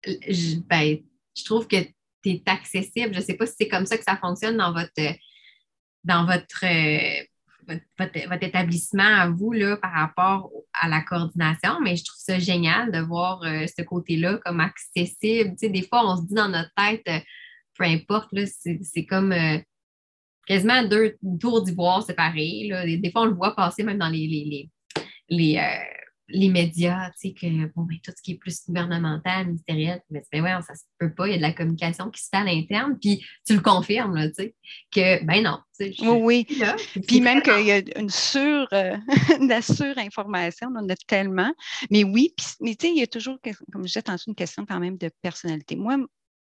[0.06, 0.98] je, ben,
[1.38, 1.78] je trouve que
[2.24, 3.14] tu es accessible.
[3.14, 5.16] Je ne sais pas si c'est comme ça que ça fonctionne dans votre
[6.04, 6.66] dans votre,
[7.68, 12.92] votre, établissement à vous là, par rapport à la coordination, mais je trouve ça génial
[12.92, 15.52] de voir euh, ce côté-là comme accessible.
[15.52, 17.20] Tu sais, des fois, on se dit dans notre tête, euh,
[17.76, 19.60] peu importe, c'est comme euh,
[20.52, 22.68] quasiment deux tours d'ivoire séparés.
[22.68, 22.86] Là.
[22.86, 24.70] Des, fois, on le voit passer même dans les, les,
[25.30, 25.62] les, euh,
[26.28, 30.24] les, médias, tu sais, que bon, ben, tout ce qui est plus gouvernemental, ministériel, mais
[30.30, 32.38] ben, ouais, ça se peut pas, il y a de la communication qui se fait
[32.38, 34.56] à l'interne, puis tu le confirmes, là, tu sais,
[34.94, 35.60] que ben non.
[35.80, 37.02] oui, oui.
[37.08, 38.98] puis même qu'il y a une sur, euh,
[39.48, 41.54] la surinformation, on en a tellement.
[41.90, 43.40] Mais oui, puis, mais tu sais, il y a toujours,
[43.72, 45.78] comme je disais tantôt, une question quand même de personnalité.
[45.78, 45.98] Moi,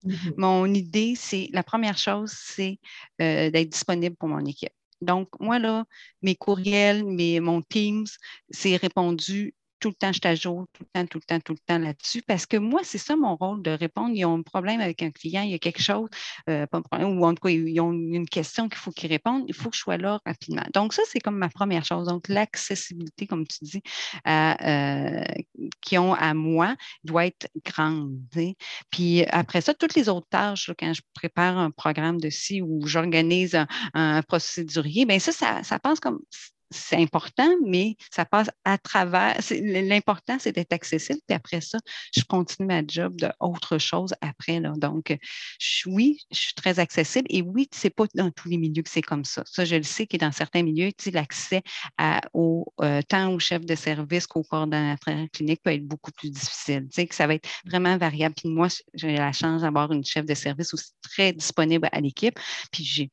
[0.04, 2.78] Mmh mon idée, c'est la première chose, c'est
[3.22, 4.72] euh, d'être disponible pour mon équipe.
[5.00, 5.84] Donc, moi, là,
[6.22, 8.06] mes courriels, mes, mon Teams,
[8.50, 9.54] c'est répondu
[9.84, 12.22] tout le temps, je t'ajoute tout le temps, tout le temps, tout le temps là-dessus.
[12.22, 14.12] Parce que moi, c'est ça mon rôle de répondre.
[14.14, 16.08] Ils ont un problème avec un client, il y a quelque chose,
[16.48, 19.10] euh, pas un problème, ou en tout cas, ils ont une question qu'il faut qu'ils
[19.10, 19.44] répondent.
[19.46, 20.64] Il faut que je sois là rapidement.
[20.72, 22.06] Donc, ça, c'est comme ma première chose.
[22.06, 23.82] Donc, l'accessibilité, comme tu dis,
[24.26, 25.22] euh,
[25.82, 28.16] qu'ils ont à moi doit être grande.
[28.88, 32.86] Puis après ça, toutes les autres tâches, quand je prépare un programme de ci ou
[32.86, 33.54] j'organise
[33.92, 36.20] un, procédurier, bien ça, ça, ça passe comme
[36.70, 39.38] c'est important, mais ça passe à travers.
[39.50, 41.20] L'important, c'est d'être accessible.
[41.26, 41.78] Puis après ça,
[42.14, 44.60] je continue ma job d'autre chose après.
[44.60, 45.16] Donc,
[45.86, 47.26] oui, je suis très accessible.
[47.30, 49.42] Et oui, ce n'est pas dans tous les milieux que c'est comme ça.
[49.46, 51.62] Ça, je le sais que dans certains milieux, l'accès
[52.00, 56.88] euh, tant au chef de service qu'au coordonnateur clinique peut être beaucoup plus difficile.
[56.94, 58.34] Que ça va être vraiment variable.
[58.36, 62.38] Puis moi, j'ai la chance d'avoir une chef de service aussi très disponible à l'équipe.
[62.72, 63.10] Puis j'ai,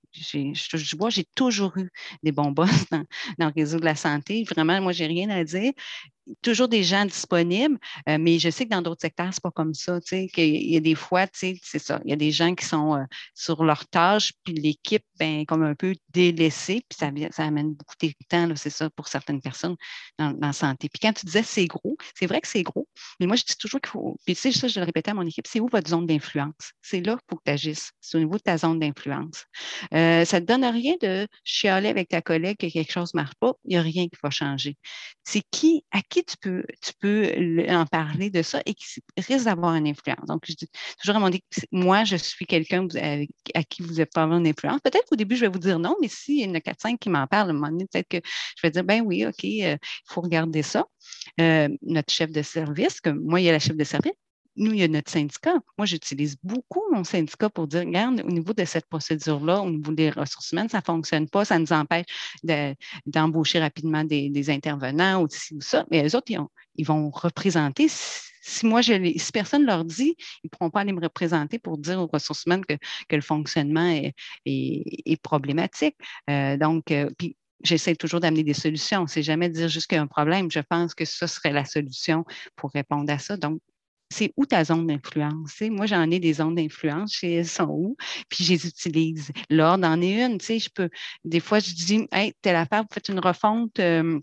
[0.53, 1.89] je vois, j'ai toujours eu
[2.23, 2.69] des bons boss
[3.37, 4.45] dans, dans le réseau de la santé.
[4.45, 5.73] Vraiment, moi, j'ai rien à dire
[6.41, 7.77] toujours des gens disponibles,
[8.09, 9.99] euh, mais je sais que dans d'autres secteurs, c'est pas comme ça.
[10.01, 12.01] Tu sais, y a des fois, tu sais, c'est ça.
[12.05, 13.03] Il y a des gens qui sont euh,
[13.33, 17.95] sur leur tâche, puis l'équipe, ben, comme un peu délaissée, puis ça, ça amène beaucoup
[18.01, 19.75] de temps, c'est ça, pour certaines personnes
[20.17, 20.89] dans, la santé.
[20.89, 22.87] Puis quand tu disais c'est gros, c'est vrai que c'est gros,
[23.19, 24.17] mais moi, je dis toujours qu'il faut.
[24.25, 26.71] Puis tu sais, ça, je le répétais à mon équipe, c'est où votre zone d'influence?
[26.81, 27.91] C'est là qu'il faut que tu agisses.
[27.99, 29.45] C'est au niveau de ta zone d'influence.
[29.93, 33.21] Euh, ça ne te donne rien de chialer avec ta collègue que quelque chose ne
[33.21, 33.53] marche pas.
[33.65, 34.77] Il n'y a rien qui va changer.
[35.23, 38.85] C'est qui, à qui tu peux, tu peux en parler de ça et qui
[39.17, 40.27] risque d'avoir une influence.
[40.27, 40.67] Donc, je dis
[41.01, 42.85] toujours à mon équipe, moi, je suis quelqu'un
[43.55, 44.81] à qui vous n'avez pas avoir une influence.
[44.81, 47.09] Peut-être qu'au début, je vais vous dire non, mais s'il y en a 4-5 qui
[47.09, 48.17] m'en parlent, à un moment donné, peut-être que
[48.57, 50.85] je vais dire, ben oui, OK, euh, il faut regarder ça.
[51.39, 54.13] Euh, notre chef de service, que moi, il y a la chef de service,
[54.55, 55.55] nous, il y a notre syndicat.
[55.77, 59.91] Moi, j'utilise beaucoup mon syndicat pour dire, regarde, au niveau de cette procédure-là, au niveau
[59.91, 62.05] des ressources humaines, ça ne fonctionne pas, ça nous empêche
[63.05, 65.85] d'embaucher rapidement des, intervenants ou ci ou ça.
[65.91, 66.31] Mais les autres,
[66.75, 67.87] ils, vont représenter.
[67.89, 71.59] Si moi, je si personne ne leur dit, ils ne pourront pas aller me représenter
[71.59, 72.75] pour dire aux ressources humaines que,
[73.15, 73.87] le fonctionnement
[74.45, 75.95] est, problématique.
[76.29, 79.07] Euh, donc, euh, puis j'essaie toujours d'amener des solutions.
[79.07, 80.49] C'est jamais dire juste qu'il y a un problème.
[80.51, 82.25] Je pense que ce serait la solution
[82.55, 83.37] pour répondre à ça.
[83.37, 83.61] Donc,
[84.11, 85.61] c'est où ta zone d'influence?
[85.61, 87.95] Moi, j'en ai des zones d'influence, je elles sont où,
[88.29, 89.31] puis je les utilise.
[89.49, 90.89] L'ordre en est une, tu sais, je peux,
[91.25, 93.79] des fois, je dis, hey, telle affaire, vous faites une refonte.
[93.79, 94.19] Euh,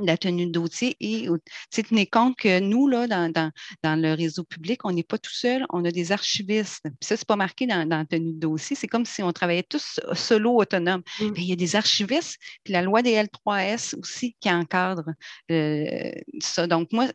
[0.00, 1.28] de la tenue de dossier et
[1.70, 5.64] tenez compte que nous, là, dans, dans, le réseau public, on n'est pas tout seul,
[5.70, 6.82] on a des archivistes.
[6.82, 8.76] Puis ça, ce n'est pas marqué dans, dans, la tenue de dossier.
[8.76, 11.02] C'est comme si on travaillait tous solo, autonome.
[11.20, 11.32] Mmh.
[11.36, 15.10] Il y a des archivistes, puis la loi des L3S aussi qui encadre
[15.50, 16.66] euh, ça.
[16.66, 17.06] Donc, moi,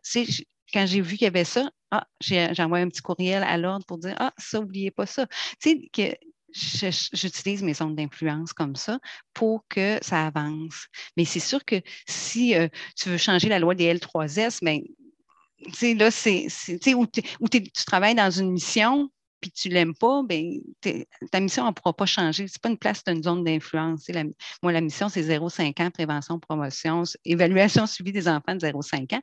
[0.72, 3.84] quand j'ai vu qu'il y avait ça, ah, j'ai envoyé un petit courriel à l'ordre
[3.86, 5.26] pour dire Ah, ça, n'oubliez pas ça.
[5.60, 6.18] Tu sais,
[7.12, 8.98] j'utilise mes zones d'influence comme ça
[9.34, 10.86] pour que ça avance.
[11.16, 14.82] Mais c'est sûr que si euh, tu veux changer la loi des L3S, mais
[15.80, 16.48] ben, là, c'est
[16.94, 19.10] où tu travailles dans une mission,
[19.42, 20.60] puis tu l'aimes pas, ben,
[21.30, 22.46] ta mission ne pourra pas changer.
[22.46, 24.08] Ce n'est pas une place d'une zone d'influence.
[24.62, 29.20] moi, la mission, c'est 0,5 ans, prévention, promotion, évaluation suivi des enfants de 0,5 ans.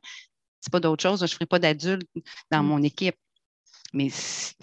[0.60, 1.20] Ce n'est pas d'autre chose.
[1.20, 2.08] Je ne ferai pas d'adulte
[2.50, 2.66] dans mmh.
[2.66, 3.16] mon équipe.
[3.92, 4.08] Mais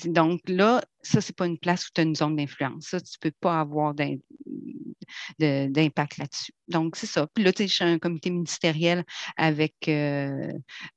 [0.05, 2.87] donc là, ça, ce n'est pas une place où tu as une zone d'influence.
[2.87, 3.93] Ça, tu peux pas avoir
[5.39, 6.51] d'impact là-dessus.
[6.67, 7.27] Donc, c'est ça.
[7.33, 9.05] Puis là, tu sais, un comité ministériel
[9.37, 10.51] avec euh,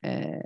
[0.05, 0.41] euh,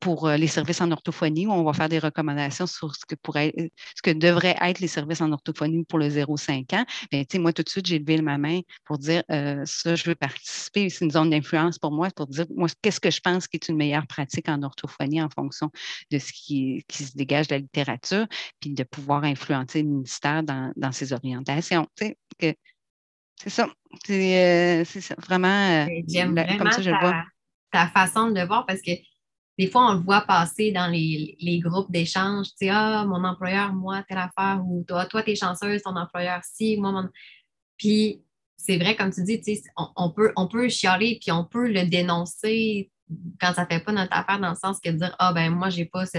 [0.00, 3.14] pour euh, les services en orthophonie où on va faire des recommandations sur ce que
[3.14, 3.52] pourrait
[3.94, 6.84] ce que devraient être les services en orthophonie pour le 0-5 ans.
[7.10, 10.04] Bien, tu sais, moi, tout de suite, j'ai levé ma main pour dire ça, je
[10.04, 10.88] veux participer.
[10.88, 13.68] C'est une zone d'influence pour moi, pour dire moi, qu'est-ce que je pense qui est
[13.68, 15.70] une meilleure pratique en orthophonie en fonction
[16.10, 18.26] de ce qui, qui se dégage de la littérature,
[18.60, 21.86] puis de pouvoir influencer le ministère dans, dans ses orientations.
[21.96, 22.54] Tu sais, que,
[23.36, 23.68] c'est ça.
[24.04, 24.84] C'est euh,
[25.18, 27.24] vraiment, euh, J'aime vraiment comme ça, je ta, vois.
[27.70, 28.92] ta façon de le voir parce que
[29.58, 32.48] des fois, on le voit passer dans les, les groupes d'échange.
[32.48, 36.40] Tu sais, ah, mon employeur, moi, telle affaire, ou toi, toi, t'es chanceuse, ton employeur,
[36.42, 37.08] si, moi, mon.
[37.76, 38.22] Puis,
[38.56, 41.70] c'est vrai, comme tu dis, tu sais, on, peut, on peut chialer, puis on peut
[41.70, 42.90] le dénoncer
[43.40, 45.68] quand ça ne fait pas notre affaire, dans le sens que dire, ah, ben, moi,
[45.68, 46.18] j'ai pas ce,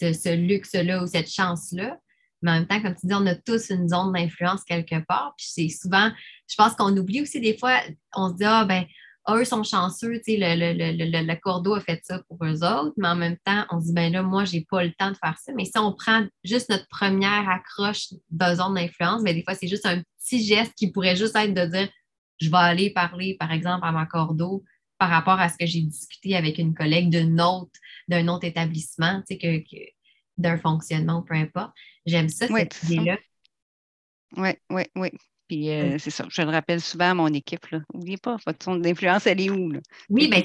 [0.00, 1.98] ce luxe-là ou cette chance-là.
[2.44, 5.34] Mais en même temps, comme tu dis, on a tous une zone d'influence quelque part.
[5.36, 6.10] Puis c'est souvent,
[6.48, 7.80] je pense qu'on oublie aussi des fois,
[8.14, 8.84] on se dit, ah ben,
[9.30, 12.92] eux sont chanceux, tu sais, le, le, le, cordeau a fait ça pour eux autres,
[12.98, 15.16] mais en même temps, on se dit, ben là, moi, j'ai pas le temps de
[15.16, 15.52] faire ça.
[15.56, 19.54] Mais si on prend juste notre première accroche de zone d'influence, mais ben, des fois,
[19.54, 21.88] c'est juste un petit geste qui pourrait juste être de dire,
[22.40, 24.62] je vais aller parler, par exemple, à ma cordeau
[24.98, 27.72] par rapport à ce que j'ai discuté avec une collègue d'un autre,
[28.08, 29.66] d'un autre établissement, tu sais, que
[30.36, 31.72] d'un fonctionnement, peu importe.
[32.06, 33.18] J'aime ça, cette idée-là.
[34.36, 35.10] Oui, oui, oui.
[35.48, 37.66] Puis euh, c'est ça, je le rappelle souvent à mon équipe.
[37.92, 39.72] N'oubliez pas, votre son d'influence, elle est où?
[40.08, 40.42] Oui, bien,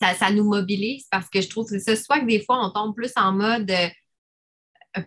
[0.00, 1.96] ça, ça, nous mobilise parce que je trouve que c'est ça.
[1.96, 3.88] Soit que des fois, on tombe plus en mode euh,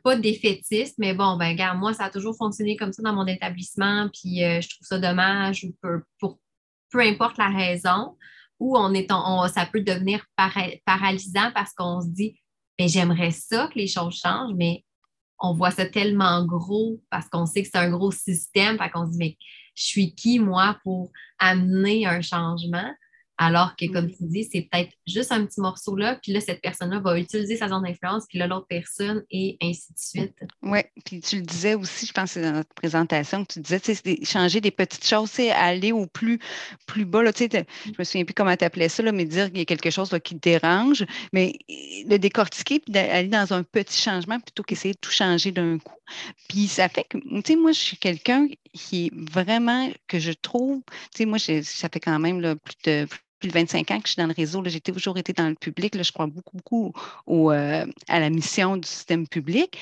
[0.03, 3.27] pas défaitiste, mais bon, ben regarde, moi, ça a toujours fonctionné comme ça dans mon
[3.27, 6.39] établissement, puis euh, je trouve ça dommage pour, pour
[6.91, 8.17] peu importe la raison,
[8.59, 10.25] ou on est on, ça peut devenir
[10.85, 12.40] paralysant parce qu'on se dit
[12.81, 14.83] mais j'aimerais ça que les choses changent, mais
[15.37, 19.05] on voit ça tellement gros parce qu'on sait que c'est un gros système, fait qu'on
[19.05, 19.37] se dit, mais
[19.75, 22.91] je suis qui, moi, pour amener un changement?
[23.37, 26.61] Alors que, comme tu dis, c'est peut-être juste un petit morceau là, puis là, cette
[26.61, 30.35] personne-là va utiliser sa zone d'influence, puis là, l'autre personne, et ainsi de suite.
[30.61, 33.95] Oui, puis tu le disais aussi, je pense, dans notre présentation, que tu disais, tu
[33.95, 36.39] sais, changer des petites choses, c'est aller au plus,
[36.85, 39.25] plus bas, là, tu sais, je me souviens plus comment tu appelais ça, là, mais
[39.25, 41.57] dire qu'il y a quelque chose qui te dérange, mais
[42.07, 45.95] le décortiquer, puis d'aller dans un petit changement plutôt qu'essayer de tout changer d'un coup.
[46.49, 50.31] Puis ça fait que, tu sais, moi, je suis quelqu'un qui est vraiment, que je
[50.31, 50.81] trouve,
[51.13, 53.07] tu sais, moi, ça fait quand même plus de
[53.41, 54.61] depuis 25 ans que je suis dans le réseau.
[54.65, 55.95] J'ai toujours été dans le public.
[55.95, 56.93] Là, je crois beaucoup, beaucoup
[57.25, 59.79] au, euh, à la mission du système public.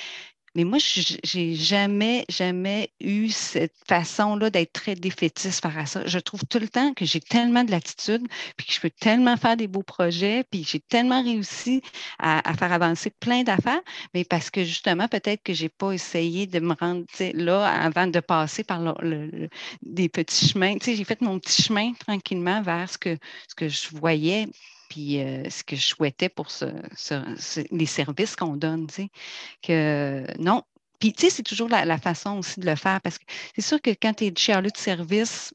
[0.55, 6.05] Mais moi, je n'ai jamais, jamais eu cette façon-là d'être très défaitiste par ça.
[6.05, 8.27] Je trouve tout le temps que j'ai tellement de latitude,
[8.57, 11.81] puis que je peux tellement faire des beaux projets, puis j'ai tellement réussi
[12.17, 13.81] à, faire avancer plein d'affaires,
[14.13, 18.07] mais parce que justement, peut-être que je n'ai pas essayé de me rendre là avant
[18.07, 19.49] de passer par le,
[19.81, 20.75] des petits chemins.
[20.83, 23.17] j'ai fait mon petit chemin tranquillement vers ce que
[23.67, 24.47] je voyais
[24.89, 26.47] puis euh, ce que je souhaitais pour
[27.71, 29.09] les services qu'on donne, tu sais,
[29.61, 30.63] que non.
[30.99, 33.23] Puis, tu sais, c'est toujours la, façon aussi de le faire parce que
[33.55, 35.53] c'est sûr que quand tu es charlotte de service,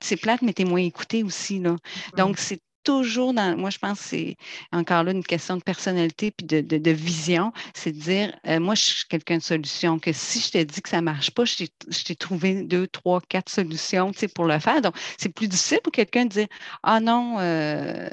[0.00, 1.58] c'est plate, mais tu es moins écouté aussi.
[1.58, 1.76] Là.
[2.18, 4.36] Donc, c'est toujours dans, moi je pense que c'est
[4.72, 8.84] encore là une question de personnalité puis de, vision, c'est de dire, euh, moi je
[8.84, 12.04] suis quelqu'un de solution, que si je te dis que ça ne marche pas, je
[12.04, 14.80] t'ai trouvé deux, trois, quatre solutions pour le faire.
[14.80, 16.46] Donc, c'est plus difficile pour quelqu'un de dire,
[16.82, 18.08] ah non, euh,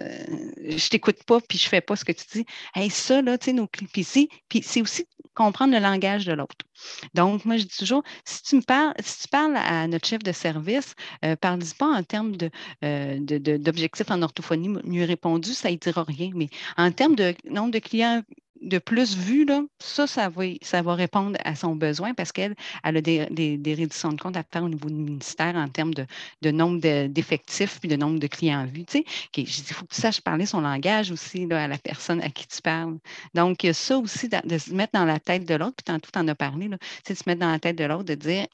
[0.57, 2.45] je t'écoute pas puis je fais pas ce que tu dis.
[2.75, 6.65] Hey, ça, là, tu sais, nos puis c'est aussi comprendre le langage de l'autre.
[7.13, 10.23] Donc, moi, je dis toujours, si tu me parles, si tu parles à notre chef
[10.23, 12.35] de service, euh, parle-y pas en termes
[12.83, 16.31] euh, d'objectifs de, en orthophonie mieux répondu, ça ne dira rien.
[16.35, 18.23] Mais en termes de nombre de clients
[18.61, 23.01] de plus vus, là, ça, ça va, répondre à son besoin parce qu'elle elle a
[23.01, 27.79] des, réductions de compte à faire au niveau du ministère en termes de, nombre d'effectifs
[27.79, 28.85] puis de nombre de clients vus.
[28.85, 29.05] Tu sais.
[29.37, 32.47] il faut que tu saches parler son langage aussi là, à la personne à qui
[32.47, 32.97] tu parles.
[33.33, 36.27] Donc, ça aussi, de, se mettre dans la tête de l'autre, puis tantôt, tu en
[36.27, 36.69] as parlé,
[37.05, 38.47] c'est de se mettre dans la tête de l'autre, de dire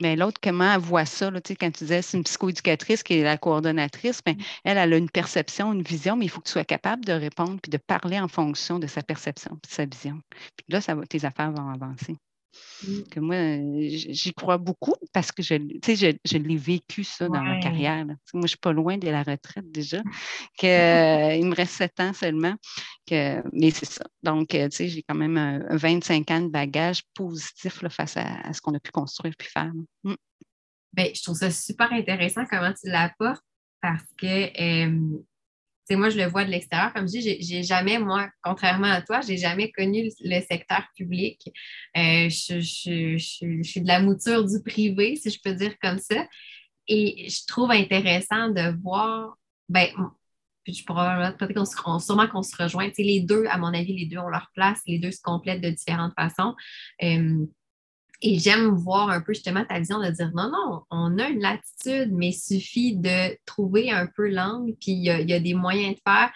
[0.00, 1.30] mais l'autre, comment elle voit ça?
[1.30, 4.92] Là, quand tu disais c'est une psychoéducatrice qui est la coordonnatrice, mais ben, elle, elle
[4.92, 7.70] a une perception, une vision, mais il faut que tu sois capable de répondre puis
[7.70, 10.20] de parler en fonction de sa perception de sa vision.
[10.56, 12.16] Puis là, ça va, tes affaires vont avancer.
[12.86, 13.02] Mm.
[13.10, 17.60] Que moi, j'y crois beaucoup parce que je, je, je l'ai vécu ça dans ma
[17.60, 18.04] carrière.
[18.04, 20.02] Moi, je ne suis pas loin de la retraite déjà.
[20.58, 22.54] Que, euh, il me reste sept ans seulement.
[23.06, 24.04] Que, mais c'est ça.
[24.22, 28.90] Donc, j'ai quand même 25 ans de bagage positif face à, ce qu'on a pu
[28.90, 29.72] construire puis faire.
[30.04, 30.14] Mm.
[30.92, 33.42] Bien, je trouve ça super intéressant comment tu l'apportes
[33.80, 34.50] parce que
[35.90, 36.92] moi, je le vois de l'extérieur.
[36.92, 41.40] Comme je dis, j'ai jamais, moi, contrairement à toi, j'ai jamais connu le, secteur public.
[41.96, 46.26] Euh, je, suis de la mouture du privé, si je peux dire comme ça.
[46.88, 49.36] Et je trouve intéressant de voir,
[49.68, 49.88] ben,
[50.64, 51.64] puis je peut-être qu'on
[51.98, 52.90] se, sûrement qu'on se rejoint.
[52.96, 55.70] les deux, à mon avis, les deux ont leur place, les deux se complètent de
[55.70, 56.54] différentes façons.
[57.02, 57.46] Euh,
[58.22, 61.40] et j'aime voir un peu justement ta vision de dire non, non, on a une
[61.40, 65.94] latitude, mais il suffit de trouver un peu l'angle, puis il y, a, des moyens
[65.94, 66.32] de faire.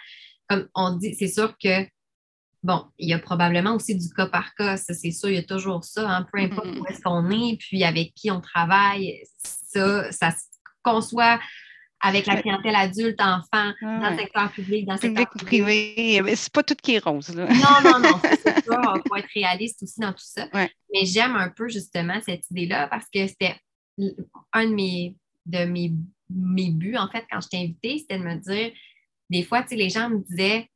[0.47, 1.85] Comme on dit, c'est sûr que,
[2.63, 5.39] bon, il y a probablement aussi du cas par cas, ça c'est sûr, il y
[5.39, 9.23] a toujours ça, hein, peu importe où est-ce qu'on est, puis avec qui on travaille,
[9.43, 10.45] ça, ça se
[10.83, 11.39] conçoit
[12.01, 16.21] avec la clientèle adulte, enfant, dans le secteur public, dans le secteur privé.
[16.35, 17.29] C'est pas tout qui est rose.
[17.35, 17.45] Non,
[17.83, 18.93] non, non, c'est pas.
[18.95, 20.47] Il faut être réaliste aussi dans tout ça.
[20.53, 23.55] Mais j'aime un peu justement cette idée-là parce que c'était
[24.53, 25.93] un de mes, de mes,
[26.29, 28.71] mes buts, en fait, quand je t'ai invité, c'était de me dire,
[29.29, 30.69] des fois, tu sais, les gens me disaient,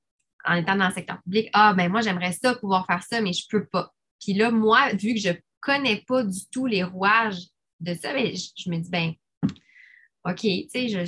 [0.45, 3.31] en étant dans le secteur public, ah, ben moi, j'aimerais ça, pouvoir faire ça, mais
[3.31, 3.93] je peux pas.
[4.21, 7.47] Puis là, moi, vu que je connais pas du tout les rouages
[7.79, 9.13] de ça, ben, je me dis, ben
[10.25, 11.05] OK, tu sais,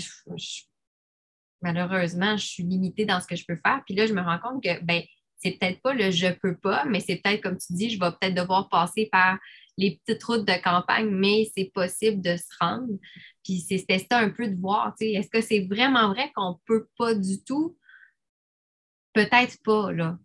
[1.61, 3.82] malheureusement, je suis limitée dans ce que je peux faire.
[3.86, 5.01] Puis là, je me rends compte que, ben,
[5.38, 8.11] c'est peut-être pas le je peux pas, mais c'est peut-être, comme tu dis, je vais
[8.11, 9.38] peut-être devoir passer par
[9.78, 12.88] les petites routes de campagne, mais c'est possible de se rendre.
[13.43, 16.59] Puis c'était ça un peu de voir, tu sais, est-ce que c'est vraiment vrai qu'on
[16.66, 17.78] peut pas du tout?
[19.13, 20.18] Peut-être pas, là.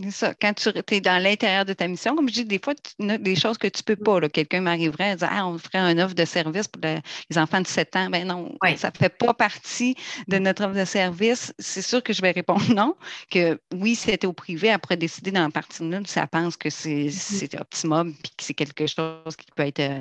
[0.00, 0.34] C'est ça.
[0.34, 3.18] Quand tu es dans l'intérieur de ta mission, comme je dis, des fois, tu as
[3.18, 4.28] des choses que tu ne peux pas.
[4.28, 7.66] Quelqu'un m'arriverait à dire Ah, on ferait une offre de service pour les enfants de
[7.66, 8.10] 7 ans.
[8.10, 9.96] Ben non, ça ne fait pas partie
[10.28, 11.52] de notre offre de service.
[11.58, 12.94] C'est sûr que je vais répondre non.
[13.30, 17.60] Que oui, c'était au privé, après décider dans partie de ça pense que c'est mm-hmm.
[17.60, 20.00] optimum et que c'est quelque chose qui peut être euh,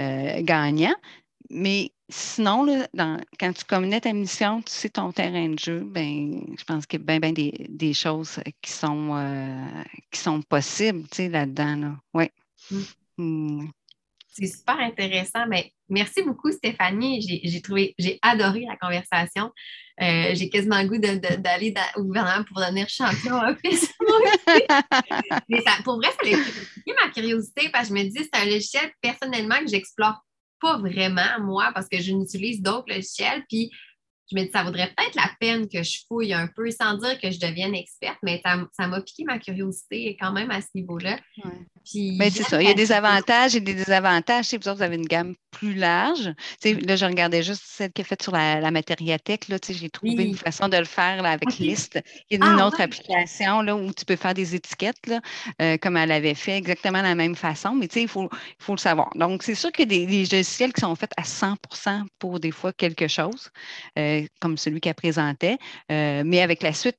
[0.00, 0.94] euh, gagnant.
[1.50, 2.84] Mais sinon,
[3.38, 7.00] quand tu connais ta mission, tu sais ton terrain de jeu, ben, je pense qu'il
[7.00, 11.96] y a bien, des, choses qui sont, euh, qui sont possibles là-dedans.
[12.14, 12.30] Oui.
[12.70, 12.78] Mm.
[13.18, 13.70] Mm.
[14.28, 15.46] C'est super intéressant.
[15.48, 17.42] Mais merci beaucoup, Stéphanie.
[17.42, 19.50] J'ai trouvé, j'ai adoré la conversation.
[20.00, 23.92] Euh, j'ai quasiment le goût d'aller au gouvernement pour devenir champion office.
[25.48, 28.90] Mais pour vrai, ça a ma curiosité parce que je me dis c'est un logiciel
[29.02, 30.22] personnellement que j'explore
[30.60, 33.44] pas vraiment, moi, parce que je n'utilise d'autres logiciels.
[33.48, 33.70] Puis
[34.30, 37.18] je me dis, ça vaudrait peut-être la peine que je fouille un peu, sans dire
[37.20, 41.18] que je devienne experte, mais ça m'a piqué ma curiosité quand même à ce niveau-là.
[41.94, 44.46] mais c'est ça, il y a des avantages et des désavantages.
[44.46, 46.32] Si vous, vous avez une gamme plus large.
[46.64, 49.46] là, je regardais juste celle qui est faite sur la, matériathèque.
[49.68, 52.00] J'ai trouvé une façon de le faire avec List.
[52.30, 55.20] Il y a une ah, autre application là, où tu peux faire des étiquettes, là,
[55.60, 58.74] euh, comme elle avait fait exactement de la même façon, mais il faut, il faut
[58.74, 59.10] le savoir.
[59.16, 62.52] Donc, c'est sûr qu'il y a des, logiciels qui sont faits à 100% pour des
[62.52, 63.50] fois quelque chose.
[63.98, 65.58] Euh, comme celui qu'elle présentait.
[65.90, 66.98] Euh, mais avec la suite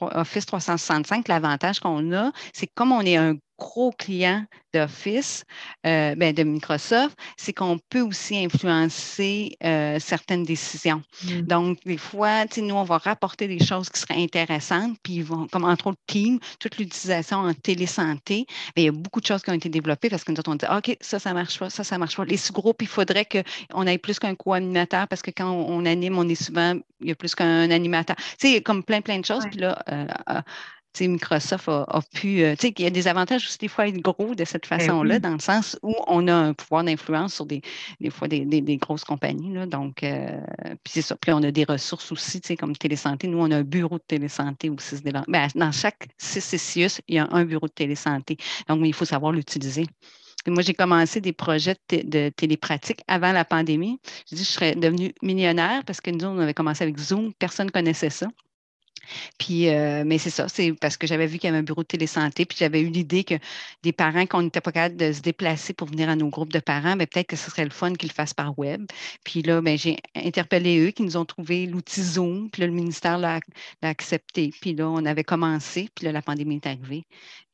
[0.00, 5.44] Office 365, l'avantage qu'on a, c'est comme on est un gros client d'Office,
[5.86, 11.02] euh, ben, de Microsoft, c'est qu'on peut aussi influencer euh, certaines décisions.
[11.24, 11.40] Mm.
[11.42, 15.46] Donc, des fois, nous, on va rapporter des choses qui seraient intéressantes, puis ils vont,
[15.46, 18.46] comme entre autres Team, toute l'utilisation en télésanté,
[18.76, 20.50] mais il y a beaucoup de choses qui ont été développées parce que nous autres,
[20.50, 22.24] on dit, OK, ça, ça marche pas, ça, ça marche pas.
[22.24, 26.28] Les sous-groupes, il faudrait qu'on ait plus qu'un co-animateur parce que quand on, anime, on
[26.28, 28.16] est souvent, il y a plus qu'un animateur.
[28.38, 29.44] Tu sais, comme plein, plein de choses.
[29.50, 30.06] Puis là, euh,
[31.00, 32.42] Microsoft a, pu.
[32.42, 35.18] Euh, il y a des avantages aussi des fois être gros de cette ben façon-là,
[35.18, 37.62] dans le sens où on a un pouvoir d'influence sur des,
[38.00, 39.52] des fois des, grosses compagnies.
[39.52, 40.40] Là, donc, euh,
[40.82, 41.16] puis c'est ça.
[41.16, 43.28] Puis on a des ressources aussi, comme télésanté.
[43.28, 44.96] Nous, on a un bureau de télésanté aussi.
[45.28, 48.36] Ben, dans chaque CCCIUS, il y a un bureau de télésanté.
[48.68, 49.86] Donc, il faut savoir l'utiliser.
[50.46, 53.98] Moi, j'ai commencé des projets de, télépratique avant la pandémie.
[54.30, 57.32] Je dis, je serais devenue millionnaire parce que nous, on avait commencé avec Zoom.
[57.34, 58.28] Personne ne connaissait ça.
[59.38, 61.82] Puis, euh, mais c'est ça, c'est parce que j'avais vu qu'il y avait un bureau
[61.82, 63.34] de télésanté, puis j'avais eu l'idée que
[63.82, 66.58] des parents qu'on n'était pas capable de se déplacer pour venir à nos groupes de
[66.58, 68.86] parents, mais ben, peut-être que ce serait le fun qu'ils le fassent par web.
[69.24, 72.74] Puis là, ben, j'ai interpellé eux qui nous ont trouvé l'outil Zoom, puis là, le
[72.74, 73.40] ministère l'a
[73.82, 74.50] accepté.
[74.60, 77.04] Puis là, on avait commencé, puis là, la pandémie est arrivée,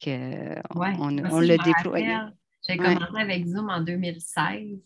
[0.01, 2.17] que on, l'a déployé.
[2.69, 4.79] J'ai commencé avec Zoom en 2016.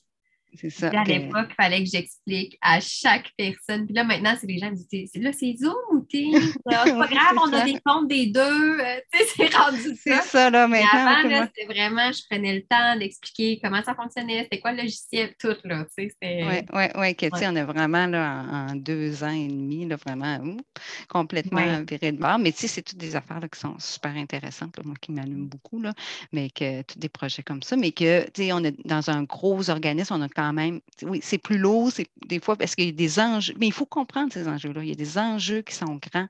[0.57, 0.89] C'est ça.
[0.89, 3.87] à l'époque, il fallait que j'explique à chaque personne.
[3.87, 6.41] Puis là, maintenant, c'est les gens qui disent Là, c'est Zoom accounting.
[6.67, 8.41] C'est pas grave, on a des comptes des deux.
[8.41, 9.95] Euh, tu sais, c'est rendu ça.
[9.97, 10.89] C'est ça, là, maintenant.
[10.93, 14.83] avant, là, c'était vraiment, je prenais le temps d'expliquer comment ça fonctionnait, c'était quoi le
[14.83, 15.85] logiciel, tout, là.
[15.99, 20.57] Oui, oui, oui, Cathy, on a vraiment, là, en, deux ans et demi, là, vraiment
[21.09, 22.39] complètement viré de bord.
[22.39, 25.47] Mais tu sais, c'est toutes des affaires là, qui sont super intéressantes, moi qui m'allument
[25.47, 25.93] beaucoup, là,
[26.33, 29.23] mais que tous des projets comme ça, mais que, tu sais, on est dans un
[29.23, 32.87] gros organisme, on a quand même, oui, c'est plus lourd, c'est des fois parce qu'il
[32.87, 34.83] y a des enjeux, mais il faut comprendre ces enjeux-là.
[34.83, 36.28] Il y a des enjeux qui sont grands.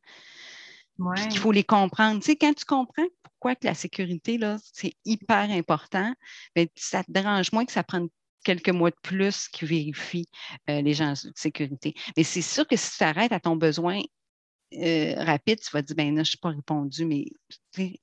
[0.98, 2.20] Il faut les comprendre.
[2.20, 6.14] Tu sais, quand tu comprends pourquoi que la sécurité, là, c'est hyper important,
[6.54, 8.08] ben, ça te dérange moins que ça prenne
[8.44, 10.28] quelques mois de plus qui vérifient
[10.70, 11.94] euh, les gens de sécurité.
[12.16, 14.00] Mais c'est sûr que si tu t'arrêtes à ton besoin
[14.79, 17.27] euh, rapide, tu vas dire, ben là, je suis pas répondu, mais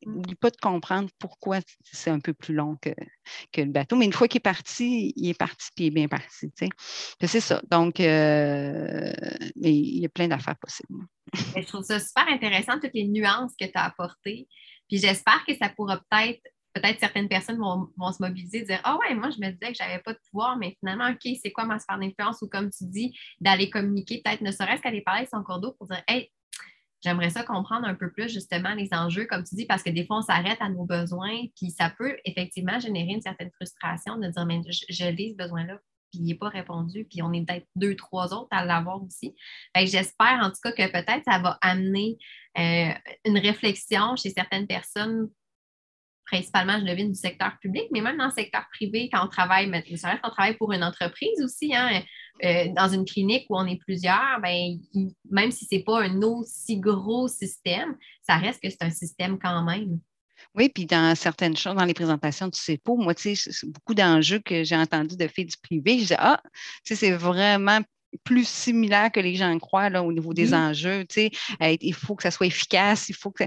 [0.06, 2.90] n'oublie pas de comprendre pourquoi c'est un peu plus long que,
[3.52, 3.96] que, le bateau.
[3.96, 6.52] Mais une fois qu'il est parti, il est parti, puis il est bien parti.
[7.22, 7.62] C'est ça.
[7.70, 9.14] Donc, euh,
[9.56, 11.06] mais il y a plein d'affaires possibles.
[11.34, 14.48] Je trouve ça super intéressant, toutes les nuances que tu as apportées.
[14.88, 16.42] Puis j'espère que ça pourra peut-être
[16.74, 19.72] peut-être certaines personnes vont, vont, se mobiliser et dire Ah ouais, moi, je me disais
[19.72, 22.42] que je n'avais pas de pouvoir, mais finalement, OK, c'est quoi ma sphère d'influence?
[22.42, 25.74] Ou comme tu dis, d'aller communiquer, peut-être ne serait-ce qu'aller parler avec son cours d'eau
[25.74, 26.32] pour dire Hey,
[27.04, 30.06] j'aimerais ça comprendre un peu plus justement les enjeux, comme tu dis, parce que des
[30.06, 34.28] fois, on s'arrête à nos besoins, puis ça peut effectivement générer une certaine frustration de
[34.28, 35.80] dire Mais je, je lis ce besoin-là,
[36.12, 39.36] puis il n'est pas répondu, puis on est peut-être deux, trois autres à l'avoir aussi.
[39.76, 42.18] J'espère en tout cas que peut-être ça va amener
[42.58, 42.92] euh,
[43.26, 45.30] une réflexion chez certaines personnes
[46.32, 49.70] principalement, je devine, du secteur public, mais même dans le secteur privé, quand on travaille,
[49.98, 52.02] ça reste qu'on travaille pour une entreprise aussi, hein,
[52.44, 54.80] euh, dans une clinique où on est plusieurs, ben,
[55.30, 59.38] même si ce n'est pas un aussi gros système, ça reste que c'est un système
[59.40, 60.00] quand même.
[60.56, 64.40] Oui, puis dans certaines choses, dans les présentations du CEPO, moi, tu sais, beaucoup d'enjeux
[64.40, 66.42] que j'ai entendus de filles du privé, je dis, ah,
[66.84, 67.80] tu sais, c'est vraiment
[68.24, 71.06] plus similaire que les gens croient là, au niveau des enjeux.
[71.06, 73.44] Tu sais, il faut que ça soit efficace, il faut que,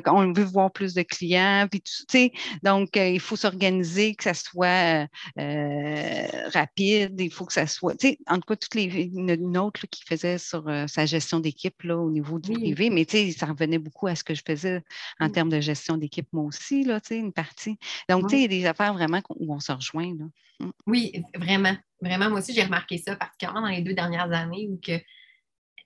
[0.00, 2.32] qu'on veut voir plus de clients, puis tu sais,
[2.62, 5.06] donc euh, il faut s'organiser, que ça soit
[5.38, 9.56] euh, rapide, il faut que ça soit, tu sais, en tout cas, toutes les une,
[9.56, 13.16] autre qui faisait sur euh, sa gestion d'équipe là, au niveau du privé, mais tu
[13.16, 14.82] sais, ça revenait beaucoup à ce que je faisais
[15.18, 17.78] en termes de gestion d'équipe moi aussi, là, tu sais, une partie.
[18.08, 20.12] Donc, tu sais, il y a des affaires vraiment où on se rejoint.
[20.18, 20.24] Là.
[20.60, 20.70] Mm.
[20.86, 21.76] Oui, vraiment.
[22.00, 25.00] Vraiment, moi aussi, j'ai remarqué ça, particulièrement dans les deux dernières années, où que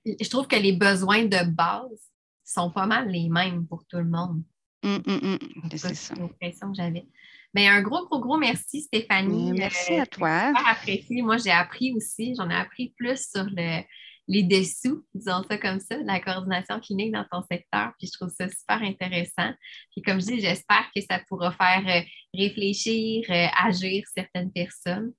[0.06, 2.12] je trouve que les besoins de base
[2.44, 4.42] sont pas mal les mêmes pour tout le monde.
[4.82, 5.38] Mm, mm,
[5.76, 6.14] c'est ça.
[6.14, 7.06] l'impression que j'avais.
[7.54, 9.52] Ben, un gros, gros, gros merci, Stéphanie.
[9.52, 10.52] Merci à euh, toi.
[10.66, 11.22] apprécié.
[11.22, 13.82] Moi, j'ai appris aussi, j'en ai appris plus sur le,
[14.28, 17.92] les dessous, disons ça comme ça, de la coordination clinique dans ton secteur.
[17.98, 19.52] Puis je trouve ça super intéressant.
[19.92, 22.02] Puis comme je dis, j'espère que ça pourra faire euh,
[22.36, 25.12] réfléchir, euh, agir certaines personnes.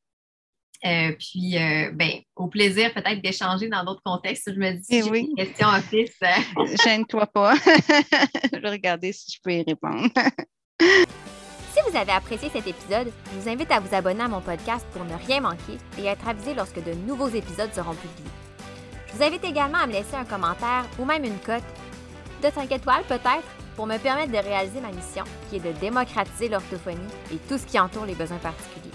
[0.86, 1.56] Euh, puis,
[1.94, 4.52] ben, au plaisir peut-être d'échanger dans d'autres contextes.
[4.54, 5.28] Je me dis, eh oui.
[5.30, 6.20] une question office.
[6.84, 7.56] Gêne-toi pas.
[8.54, 10.08] je vais regarder si je peux y répondre.
[10.80, 14.86] si vous avez apprécié cet épisode, je vous invite à vous abonner à mon podcast
[14.92, 18.32] pour ne rien manquer et être avisé lorsque de nouveaux épisodes seront publiés.
[19.08, 21.64] Je vous invite également à me laisser un commentaire ou même une cote
[22.44, 26.50] de 5 étoiles peut-être pour me permettre de réaliser ma mission qui est de démocratiser
[26.50, 27.00] l'orthophonie
[27.34, 28.95] et tout ce qui entoure les besoins particuliers.